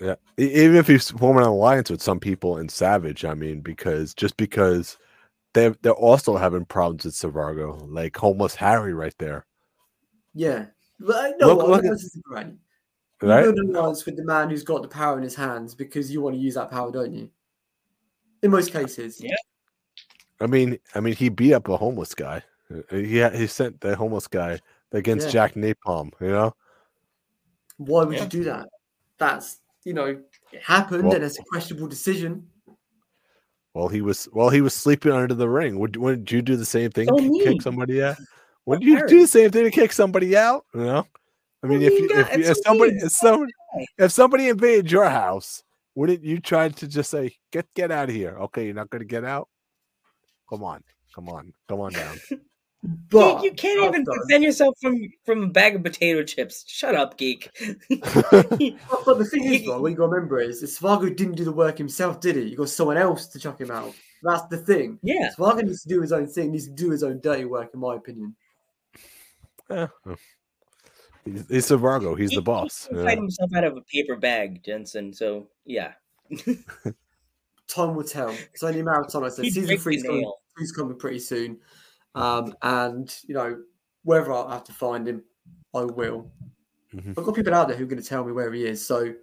Yeah, 0.00 0.14
even 0.36 0.76
if 0.76 0.86
he's 0.86 1.10
forming 1.10 1.42
an 1.42 1.48
alliance 1.48 1.90
with 1.90 2.02
some 2.02 2.20
people 2.20 2.58
in 2.58 2.68
Savage, 2.68 3.24
I 3.24 3.34
mean, 3.34 3.62
because 3.62 4.14
just 4.14 4.36
because 4.36 4.96
they 5.54 5.68
they're 5.82 5.92
also 5.92 6.36
having 6.36 6.64
problems 6.64 7.04
with 7.04 7.14
Savargo, 7.14 7.80
like 7.90 8.16
homeless 8.16 8.54
Harry 8.54 8.92
right 8.94 9.14
there, 9.18 9.46
Yeah. 10.34 10.66
But 11.00 11.16
I 11.16 11.30
know 11.38 11.48
Look- 11.48 11.58
what? 11.58 11.68
look 11.68 11.84
at- 11.84 11.92
is 11.92 12.20
great. 12.24 12.46
right? 13.22 13.44
You 13.44 13.52
build 13.52 13.68
an 13.70 13.76
alliance 13.76 14.04
with 14.04 14.16
the 14.16 14.24
man 14.24 14.50
who's 14.50 14.64
got 14.64 14.82
the 14.82 14.88
power 14.88 15.16
in 15.16 15.22
his 15.22 15.34
hands 15.36 15.74
because 15.74 16.10
you 16.12 16.20
want 16.20 16.34
to 16.36 16.40
use 16.40 16.54
that 16.54 16.70
power, 16.70 16.90
don't 16.90 17.12
you? 17.12 17.30
In 18.42 18.50
most 18.50 18.72
cases. 18.72 19.20
Yeah. 19.20 19.36
I 20.40 20.46
mean, 20.46 20.78
I 20.94 21.00
mean, 21.00 21.14
he 21.14 21.28
beat 21.28 21.54
up 21.54 21.68
a 21.68 21.76
homeless 21.76 22.14
guy. 22.14 22.42
Uh, 22.72 22.82
He 22.96 23.22
he 23.30 23.46
sent 23.46 23.80
the 23.80 23.96
homeless 23.96 24.26
guy 24.28 24.60
against 24.92 25.26
Yeah. 25.26 25.32
Jack 25.32 25.54
Napalm. 25.54 26.10
You 26.20 26.28
know, 26.28 26.54
Why 27.78 28.02
would 28.04 28.16
Yeah. 28.16 28.24
you 28.24 28.28
do 28.28 28.44
that? 28.44 28.68
That's 29.18 29.60
you 29.84 29.94
know, 29.94 30.06
it 30.52 30.62
happened 30.62 31.04
Well- 31.04 31.14
and 31.14 31.24
it's 31.24 31.38
a 31.38 31.44
questionable 31.44 31.86
decision. 31.88 32.50
While 33.78 33.88
he 33.88 34.00
was 34.00 34.24
while 34.32 34.50
he 34.50 34.60
was 34.60 34.74
sleeping 34.74 35.12
under 35.12 35.34
the 35.34 35.48
ring. 35.48 35.78
Would 35.78 35.96
wouldn't 35.96 36.32
you 36.32 36.42
do 36.42 36.56
the 36.56 36.66
same 36.66 36.90
thing? 36.90 37.06
So. 37.06 37.44
Kick 37.44 37.62
somebody 37.62 38.02
out? 38.02 38.16
Wouldn't 38.66 38.84
you 38.84 39.06
do 39.06 39.22
the 39.22 39.26
same 39.26 39.50
thing 39.50 39.64
to 39.64 39.70
kick 39.70 39.92
somebody 39.92 40.36
out? 40.36 40.66
You 40.74 40.80
know, 40.82 41.06
I 41.62 41.66
mean, 41.68 41.80
Well, 41.80 41.88
if 41.88 41.98
you 41.98 42.10
if, 42.12 42.36
you, 42.36 42.44
if 42.50 42.56
somebody 42.58 42.92
if 42.96 43.12
somebody 43.12 43.52
if 43.96 44.12
somebody 44.12 44.48
invaded 44.48 44.90
your 44.90 45.08
house, 45.08 45.62
wouldn't 45.94 46.22
you 46.22 46.38
try 46.38 46.68
to 46.68 46.86
just 46.86 47.10
say 47.10 47.34
get 47.50 47.66
get 47.74 47.90
out 47.90 48.10
of 48.10 48.14
here? 48.14 48.36
Okay, 48.40 48.66
you're 48.66 48.74
not 48.74 48.90
going 48.90 49.00
to 49.00 49.06
get 49.06 49.24
out. 49.24 49.48
Come 50.50 50.62
on, 50.64 50.84
come 51.14 51.30
on, 51.30 51.54
come 51.66 51.80
on 51.80 51.92
down. 51.92 52.18
But 52.82 53.40
geek, 53.40 53.44
you 53.44 53.52
can't 53.56 53.84
even 53.94 54.06
also- 54.08 54.22
defend 54.22 54.44
yourself 54.44 54.74
from 54.80 55.00
from 55.26 55.42
a 55.42 55.46
bag 55.48 55.74
of 55.76 55.82
potato 55.82 56.22
chips. 56.22 56.64
Shut 56.68 56.94
up, 56.94 57.16
geek. 57.18 57.50
But, 57.90 59.04
but 59.04 59.18
the 59.18 59.24
thing 59.30 59.44
is, 59.52 59.62
bro, 59.62 59.80
what 59.80 59.90
you 59.90 59.96
got 59.96 60.04
to 60.04 60.10
remember 60.10 60.38
is, 60.40 60.62
is 60.62 60.78
Svargo 60.78 61.14
didn't 61.14 61.34
do 61.34 61.44
the 61.44 61.52
work 61.52 61.76
himself, 61.78 62.20
did 62.20 62.36
he? 62.36 62.42
You 62.42 62.56
got 62.56 62.68
someone 62.68 62.96
else 62.96 63.26
to 63.28 63.38
chuck 63.38 63.60
him 63.60 63.70
out. 63.70 63.94
That's 64.22 64.46
the 64.46 64.58
thing. 64.58 64.98
yeah. 65.02 65.30
Svargo 65.36 65.62
needs 65.64 65.82
to 65.82 65.88
do 65.88 66.00
his 66.00 66.12
own 66.12 66.26
thing. 66.28 66.52
Needs 66.52 66.66
to 66.66 66.72
do 66.74 66.90
his 66.90 67.02
own 67.02 67.20
dirty 67.20 67.44
work, 67.46 67.70
in 67.74 67.80
my 67.80 67.96
opinion. 67.96 68.36
Yeah. 69.70 69.88
He's, 71.24 71.48
he's 71.48 71.66
Savargo. 71.68 72.18
He's 72.18 72.30
He- 72.30 72.36
the 72.36 72.42
boss. 72.42 72.86
He 72.86 72.94
you 72.94 72.96
can 72.96 73.04
know? 73.04 73.10
fight 73.10 73.18
himself 73.18 73.50
out 73.54 73.64
of 73.64 73.76
a 73.76 73.82
paper 73.82 74.16
bag, 74.16 74.62
Jensen. 74.64 75.12
So 75.12 75.48
yeah. 75.66 75.92
Time 77.68 77.94
will 77.94 78.04
tell. 78.04 78.30
It's 78.30 78.62
only 78.62 78.80
a 78.80 78.84
matter 78.84 79.00
of 79.02 79.12
time. 79.12 79.24
I 79.24 79.28
said 79.28 79.44
season 79.44 79.66
break 79.66 79.80
three's 79.80 80.02
coming, 80.02 80.22
nail. 80.22 80.38
three's 80.56 80.72
coming 80.72 80.96
pretty 80.98 81.18
soon, 81.18 81.58
um, 82.14 82.54
and 82.62 83.14
you 83.26 83.34
know 83.34 83.62
wherever 84.02 84.32
I 84.32 84.52
have 84.52 84.64
to 84.64 84.72
find 84.72 85.08
him, 85.08 85.22
I 85.74 85.82
will. 85.82 86.30
Mhm. 86.94 87.18
I've 87.18 87.24
got 87.24 87.34
people 87.34 87.54
out 87.54 87.68
there 87.68 87.76
who 87.76 87.84
are 87.84 87.88
going 87.88 88.02
to 88.02 88.08
tell 88.08 88.24
me 88.24 88.32
where 88.32 88.52
he 88.52 88.64
is, 88.64 88.84
so 88.84 89.14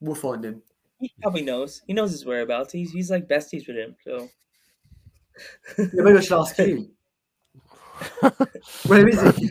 we'll 0.00 0.14
find 0.14 0.44
him. 0.44 0.62
He 0.98 1.12
probably 1.20 1.42
knows. 1.42 1.82
He 1.86 1.92
knows 1.92 2.12
his 2.12 2.24
whereabouts. 2.24 2.72
He's 2.72 2.92
he's 2.92 3.10
like 3.10 3.28
besties 3.28 3.66
with 3.66 3.76
him. 3.76 3.96
So 4.04 4.28
Yeah, 5.78 6.02
maybe 6.02 6.18
I 6.18 6.20
should 6.20 6.38
ask 6.38 6.58
you. 6.58 6.90
Where 8.86 9.08
is 9.08 9.20
he? 9.20 9.50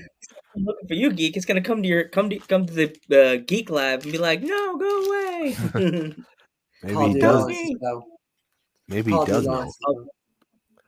I'm 0.56 0.65
looking 0.65 0.88
for 0.88 0.93
you, 0.93 1.12
geek. 1.12 1.38
It's 1.38 1.45
gonna 1.45 1.62
come 1.62 1.82
to 1.82 1.88
your 1.88 2.08
come 2.10 2.30
to 2.30 2.39
come 2.39 2.65
to 2.65 2.74
the 2.74 2.91
uh, 3.12 3.38
geek 3.45 3.69
lab 3.69 4.04
and 4.04 4.12
be 4.12 4.17
like, 4.17 4.41
no, 4.41 4.78
go 4.78 5.06
away. 5.06 5.56
Maybe 5.74 6.95
Hardly 6.95 7.13
he 7.13 7.19
does. 7.19 7.45
lies, 7.45 7.71
though. 7.82 8.04
Maybe 8.88 9.13
he 9.13 9.26
does 9.26 9.47
know. 9.47 9.71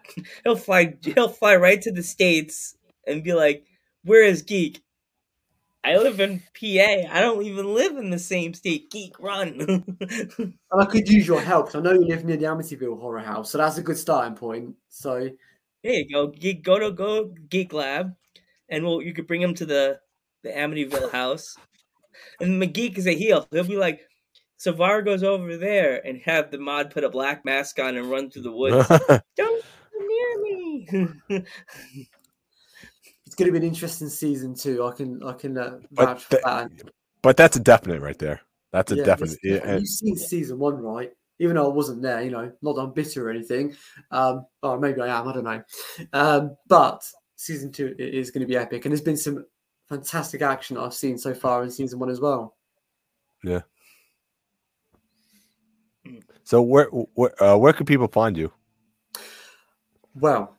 Lies, 0.07 0.15
though. 0.15 0.23
he'll 0.43 0.55
fly 0.55 0.97
he'll 1.01 1.29
fly 1.29 1.55
right 1.55 1.81
to 1.81 1.91
the 1.91 2.03
states 2.03 2.75
and 3.07 3.23
be 3.23 3.33
like, 3.33 3.65
"Where 4.03 4.23
is 4.23 4.41
Geek? 4.41 4.81
I 5.85 5.97
live 5.97 6.19
in 6.21 6.39
PA. 6.39 7.11
I 7.11 7.19
don't 7.19 7.43
even 7.43 7.73
live 7.73 7.97
in 7.97 8.09
the 8.09 8.19
same 8.19 8.53
state. 8.53 8.89
Geek, 8.91 9.19
run!" 9.19 9.83
And 10.73 10.81
I 10.81 10.85
could 10.85 11.07
use 11.07 11.27
your 11.27 11.41
help. 11.41 11.67
'cause 11.67 11.75
I 11.75 11.81
know 11.81 11.93
you 11.93 12.05
live 12.05 12.25
near 12.25 12.37
the 12.37 12.45
Amityville 12.45 12.99
Horror 12.99 13.19
House, 13.19 13.51
so 13.51 13.57
that's 13.59 13.77
a 13.77 13.83
good 13.83 13.97
starting 13.97 14.35
point. 14.35 14.75
So 14.89 15.29
there 15.83 15.93
you 15.93 16.09
go. 16.09 16.27
Geek, 16.27 16.63
go 16.63 16.79
to 16.79 16.91
go 16.91 17.25
Geek 17.49 17.73
Lab, 17.73 18.15
and 18.69 18.83
we'll 18.83 19.01
you 19.01 19.13
could 19.13 19.27
bring 19.27 19.41
him 19.41 19.53
to 19.55 19.65
the 19.65 19.99
the 20.43 20.49
Amityville 20.49 21.11
house. 21.11 21.55
And 22.39 22.61
McGeek 22.61 22.97
is 22.97 23.07
a 23.07 23.15
heel. 23.15 23.47
He'll 23.51 23.63
be 23.63 23.77
like, 23.77 24.01
Savar 24.59 25.03
goes 25.03 25.23
over 25.23 25.57
there 25.57 26.05
and 26.05 26.21
have 26.21 26.51
the 26.51 26.57
mod 26.57 26.89
put 26.91 27.03
a 27.03 27.09
black 27.09 27.43
mask 27.45 27.79
on 27.79 27.97
and 27.97 28.09
run 28.09 28.29
through 28.29 28.43
the 28.43 28.51
woods. 28.51 28.87
Don't 29.37 29.63
come 29.91 30.07
near 30.07 30.41
me. 30.41 30.72
It's 30.89 31.45
going 33.35 33.47
to 33.47 33.51
be 33.51 33.57
an 33.57 33.63
interesting 33.63 34.09
season 34.09 34.55
too. 34.55 34.85
I 34.85 34.91
can 34.91 35.21
I 35.23 35.33
can 35.33 35.57
uh, 35.57 35.79
But 35.91 36.05
vouch 36.05 36.23
for 36.23 36.35
the- 36.35 36.41
that. 36.45 36.71
but 37.21 37.37
that's 37.37 37.57
a 37.57 37.59
definite 37.59 38.01
right 38.01 38.17
there. 38.17 38.41
That's 38.71 38.91
a 38.91 38.95
Yeah, 38.95 39.03
definite. 39.03 39.37
Yeah, 39.43 39.59
and- 39.63 39.79
You've 39.81 39.89
seen 39.89 40.15
season 40.15 40.59
one, 40.59 40.77
right? 40.77 41.11
Even 41.39 41.55
though 41.55 41.69
I 41.69 41.73
wasn't 41.73 42.01
there, 42.01 42.21
you 42.21 42.31
know, 42.31 42.51
not 42.61 42.75
that 42.75 42.81
I'm 42.83 42.93
bitter 42.93 43.27
or 43.27 43.31
anything. 43.31 43.75
Um, 44.11 44.45
or 44.61 44.79
maybe 44.79 45.01
I 45.01 45.19
am. 45.19 45.27
I 45.27 45.33
don't 45.33 45.43
know. 45.43 45.63
Um, 46.13 46.55
but 46.67 47.03
season 47.35 47.71
two 47.71 47.95
is 47.97 48.31
going 48.31 48.41
to 48.41 48.47
be 48.47 48.55
epic, 48.55 48.85
and 48.85 48.91
there's 48.91 49.01
been 49.01 49.17
some 49.17 49.45
fantastic 49.89 50.41
action 50.41 50.77
I've 50.77 50.93
seen 50.93 51.17
so 51.17 51.33
far 51.33 51.63
in 51.63 51.71
season 51.71 51.99
one 51.99 52.09
as 52.09 52.19
well. 52.19 52.55
Yeah. 53.43 53.61
So 56.43 56.61
where 56.61 56.85
where 56.85 57.43
uh, 57.43 57.57
where 57.57 57.73
can 57.73 57.85
people 57.85 58.07
find 58.07 58.37
you? 58.37 58.51
Well, 60.15 60.55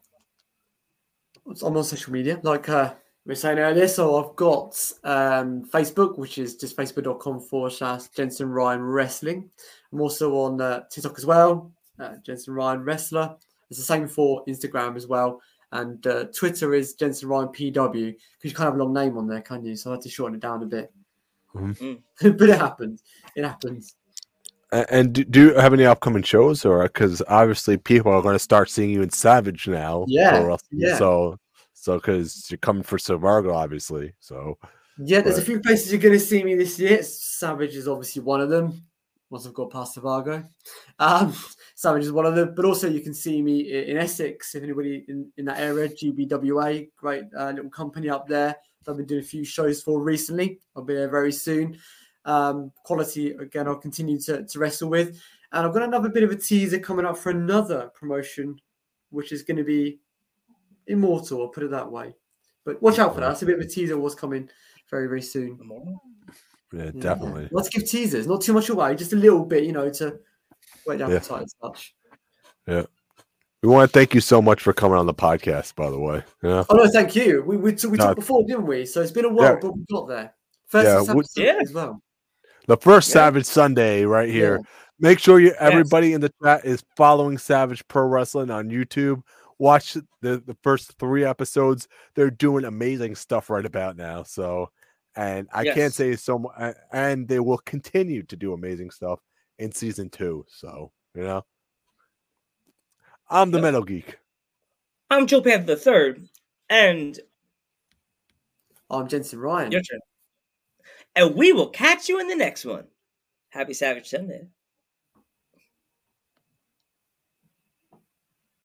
I'm 1.47 1.77
on 1.77 1.85
social 1.85 2.13
media, 2.13 2.41
like 2.43 2.69
uh, 2.69 2.95
we 3.25 3.31
were 3.31 3.37
saying 3.37 3.59
earlier. 3.59 3.89
So 3.89 4.23
I've 4.23 4.37
got 4.37 4.81
um, 5.05 5.65
Facebook, 5.65 6.19
which 6.19 6.39
is 6.39 6.57
just 6.57 6.77
facebook.com 6.77 7.41
forward 7.41 7.73
slash 7.73 8.09
Jensen 8.09 8.49
Ryan 8.49 8.83
Wrestling. 8.83 9.51
I'm 9.93 10.01
also 10.01 10.35
on 10.37 10.61
uh, 10.61 10.85
TikTok 10.91 11.19
as 11.19 11.27
well, 11.27 11.71
uh, 11.99 12.17
Jensen 12.25 12.55
Ryan 12.55 12.83
Wrestler. 12.83 13.37
It's 13.71 13.79
the 13.79 13.85
same 13.85 14.09
for 14.09 14.45
Instagram 14.47 14.97
as 14.97 15.07
well. 15.07 15.41
And 15.73 16.07
uh, 16.07 16.27
Twitter 16.27 16.75
is 16.75 16.95
Jensen 16.95 17.29
Ryan 17.29 17.49
PW 17.49 17.73
because 17.93 18.15
you 18.43 18.51
can't 18.53 18.67
have 18.67 18.75
a 18.77 18.83
long 18.83 18.93
name 18.93 19.19
on 19.19 19.27
there, 19.27 19.41
can 19.41 19.65
you? 19.65 19.77
So 19.77 19.91
I 19.91 19.95
had 19.95 20.03
to 20.03 20.09
shorten 20.09 20.37
it 20.37 20.41
down 20.41 20.63
a 20.63 20.67
bit. 20.67 20.93
Mhm. 21.55 22.03
but 22.21 22.49
it 22.49 22.59
happens. 22.59 23.03
It 23.37 23.45
happens. 23.45 23.97
And 24.89 25.13
do, 25.13 25.25
do 25.25 25.41
you 25.41 25.55
have 25.55 25.73
any 25.73 25.85
upcoming 25.85 26.23
shows, 26.23 26.65
or 26.65 26.83
because 26.83 27.23
obviously 27.29 27.77
people 27.77 28.13
are 28.13 28.23
going 28.23 28.35
to 28.35 28.39
start 28.41 28.71
seeing 28.71 28.91
you 28.91 29.03
in 29.03 29.11
Savage 29.11 29.69
now? 29.69 30.05
Yeah, 30.09 30.43
wrestling, 30.43 30.81
yeah. 30.81 30.99
So 30.99 31.39
so 31.73 31.97
because 31.97 32.51
you're 32.51 32.59
coming 32.59 32.83
for 32.83 32.99
Savargo, 32.99 33.55
obviously. 33.55 34.15
So 34.19 34.59
Yeah, 34.99 35.21
there's 35.21 35.39
a 35.39 35.43
few 35.43 35.61
places 35.61 35.93
you're 35.93 36.01
going 36.01 36.15
to 36.15 36.21
see 36.21 36.43
me 36.43 36.55
this 36.55 36.79
year. 36.79 37.03
Savage 37.03 37.75
is 37.75 37.87
obviously 37.89 38.23
one 38.23 38.41
of 38.41 38.49
them. 38.49 38.83
Once 39.31 39.47
I've 39.47 39.55
got 39.55 39.71
past 39.71 39.97
Vargo, 39.97 40.47
um, 40.99 41.35
Savage 41.75 42.05
is 42.05 42.13
one 42.13 42.27
of 42.27 42.37
them. 42.37 42.55
But 42.55 42.65
also, 42.65 42.89
you 42.89 43.01
can 43.01 43.15
see 43.15 43.43
me 43.43 43.61
in 43.91 43.97
Essex. 43.97 44.55
If 44.55 44.63
anybody 44.63 45.05
in, 45.09 45.31
in 45.37 45.45
that 45.47 45.59
area, 45.59 45.89
GBWA, 45.89 46.89
great 46.97 47.25
uh, 47.37 47.51
little 47.51 47.71
company 47.71 48.09
up 48.09 48.29
there. 48.29 48.55
that 48.85 48.91
I've 48.91 48.97
been 48.97 49.07
doing 49.07 49.23
a 49.23 49.27
few 49.27 49.45
shows 49.45 49.83
for 49.83 50.01
recently. 50.01 50.61
I'll 50.77 50.85
be 50.85 50.95
there 50.95 51.11
very 51.11 51.33
soon. 51.33 51.79
Um, 52.27 52.73
quality 52.85 53.33
again, 53.33 53.69
I'll 53.69 53.77
continue 53.77 54.19
to, 54.23 54.45
to 54.45 54.59
wrestle 54.59 54.89
with. 54.89 55.21
And 55.53 55.67
I've 55.67 55.73
got 55.75 55.83
another 55.83 56.09
bit 56.09 56.23
of 56.23 56.31
a 56.31 56.37
teaser 56.37 56.79
coming 56.79 57.05
up 57.07 57.17
for 57.19 57.31
another 57.31 57.91
promotion, 57.95 58.59
which 59.11 59.31
is 59.31 59.43
going 59.43 59.59
to 59.59 59.65
be 59.65 60.01
immortal. 60.87 61.43
I'll 61.43 61.49
put 61.49 61.63
it 61.65 61.71
that 61.71 61.91
way. 61.91 62.15
But 62.65 62.81
watch 62.83 62.99
out 62.99 63.15
for 63.15 63.21
that. 63.21 63.29
That's 63.29 63.43
a 63.43 63.47
bit 63.47 63.59
of 63.59 63.65
a 63.65 63.69
teaser. 63.69 63.99
What's 63.99 64.15
coming 64.15 64.49
very 64.91 65.07
very 65.07 65.23
soon. 65.23 65.59
yeah, 66.73 66.85
Yeah. 66.85 66.91
definitely. 66.99 67.49
Let's 67.53 67.69
give 67.69 67.89
teasers, 67.89 68.27
not 68.27 68.41
too 68.43 68.53
much 68.53 68.69
away, 68.69 68.95
just 68.97 69.13
a 69.13 69.17
little 69.17 69.45
bit, 69.45 69.65
you 69.65 69.73
know, 69.73 69.91
to 69.91 70.19
whet 70.87 70.99
the 70.99 71.09
Yeah. 71.09 71.17
appetite 71.17 71.43
and 71.43 71.51
such. 71.63 71.95
We 73.63 73.71
want 73.71 73.91
to 73.91 73.99
thank 73.99 74.15
you 74.15 74.21
so 74.21 74.43
much 74.43 74.61
for 74.63 74.73
coming 74.75 74.99
on 74.99 75.07
the 75.07 75.15
podcast. 75.15 75.75
By 75.75 75.89
the 75.91 75.99
way, 75.99 76.23
yeah. 76.43 76.65
Oh 76.69 76.75
no, 76.77 76.89
thank 76.91 77.17
you. 77.17 77.43
We 77.47 77.57
we, 77.57 77.75
t- 77.75 77.87
we 77.87 77.97
No. 77.97 78.05
talked 78.07 78.17
before, 78.21 78.45
didn't 78.47 78.67
we? 78.67 78.85
So 78.87 79.01
it's 79.01 79.13
been 79.13 79.25
a 79.25 79.33
while, 79.33 79.53
Yeah. 79.55 79.59
but 79.61 79.75
we 79.75 79.85
got 79.91 80.07
there. 80.09 80.35
First 80.67 80.87
Yeah, 80.87 80.97
episode 80.97 81.17
would- 81.17 81.27
Yeah. 81.37 81.59
as 81.63 81.73
well. 81.73 82.03
The 82.67 82.77
first 82.77 83.09
Yeah. 83.09 83.15
Savage 83.15 83.45
Sunday 83.47 84.05
right 84.05 84.29
here. 84.29 84.61
Make 84.99 85.19
sure 85.19 85.41
you 85.41 85.53
everybody 85.59 86.13
in 86.13 86.21
the 86.21 86.33
chat 86.43 86.65
is 86.65 86.83
following 86.97 87.37
Savage 87.37 87.87
Pro 87.89 88.07
Wrestling 88.07 88.51
on 88.51 88.71
YouTube. 88.71 89.23
Watch 89.59 89.95
the, 89.95 90.03
the 90.21 90.57
first 90.63 90.97
three 90.99 91.25
episodes. 91.25 91.89
They're 92.15 92.31
doing 92.31 92.65
amazing 92.65 93.17
stuff 93.17 93.51
right 93.51 93.65
about 93.67 93.97
now. 93.97 94.23
So, 94.23 94.71
and 95.17 95.49
I 95.53 95.65
can't 95.65 95.93
say 95.93 96.17
so 96.17 96.39
much. 96.39 96.75
And 96.93 97.29
they 97.29 97.41
will 97.41 97.59
continue 97.59 98.23
to 98.25 98.37
do 98.37 98.53
amazing 98.53 98.91
stuff 98.91 99.21
in 99.59 99.73
season 99.73 100.11
two. 100.11 100.45
So, 100.49 100.93
you 101.15 101.23
know, 101.23 101.45
I'm 103.29 103.51
the 103.51 103.59
Yep. 103.59 103.63
Metal 103.63 103.83
Geek. 103.83 104.19
I'm 105.11 105.27
Joe 105.27 105.41
Panther 105.41 105.67
the 105.67 105.77
Third, 105.77 106.29
and 106.69 107.19
oh, 108.91 109.01
I'm 109.01 109.09
Jensen 109.09 109.39
Ryan. 109.39 109.71
your 109.71 109.83
turn. 109.83 110.01
And 111.17 111.35
we 111.35 111.53
will 111.53 111.69
catch 111.69 112.09
you 112.09 112.19
in 112.21 112.29
the 112.29 112.35
next 112.35 112.65
one. 112.65 112.87
Happy 113.51 113.73
Savage 113.73 114.09
Sunday. 114.09 114.49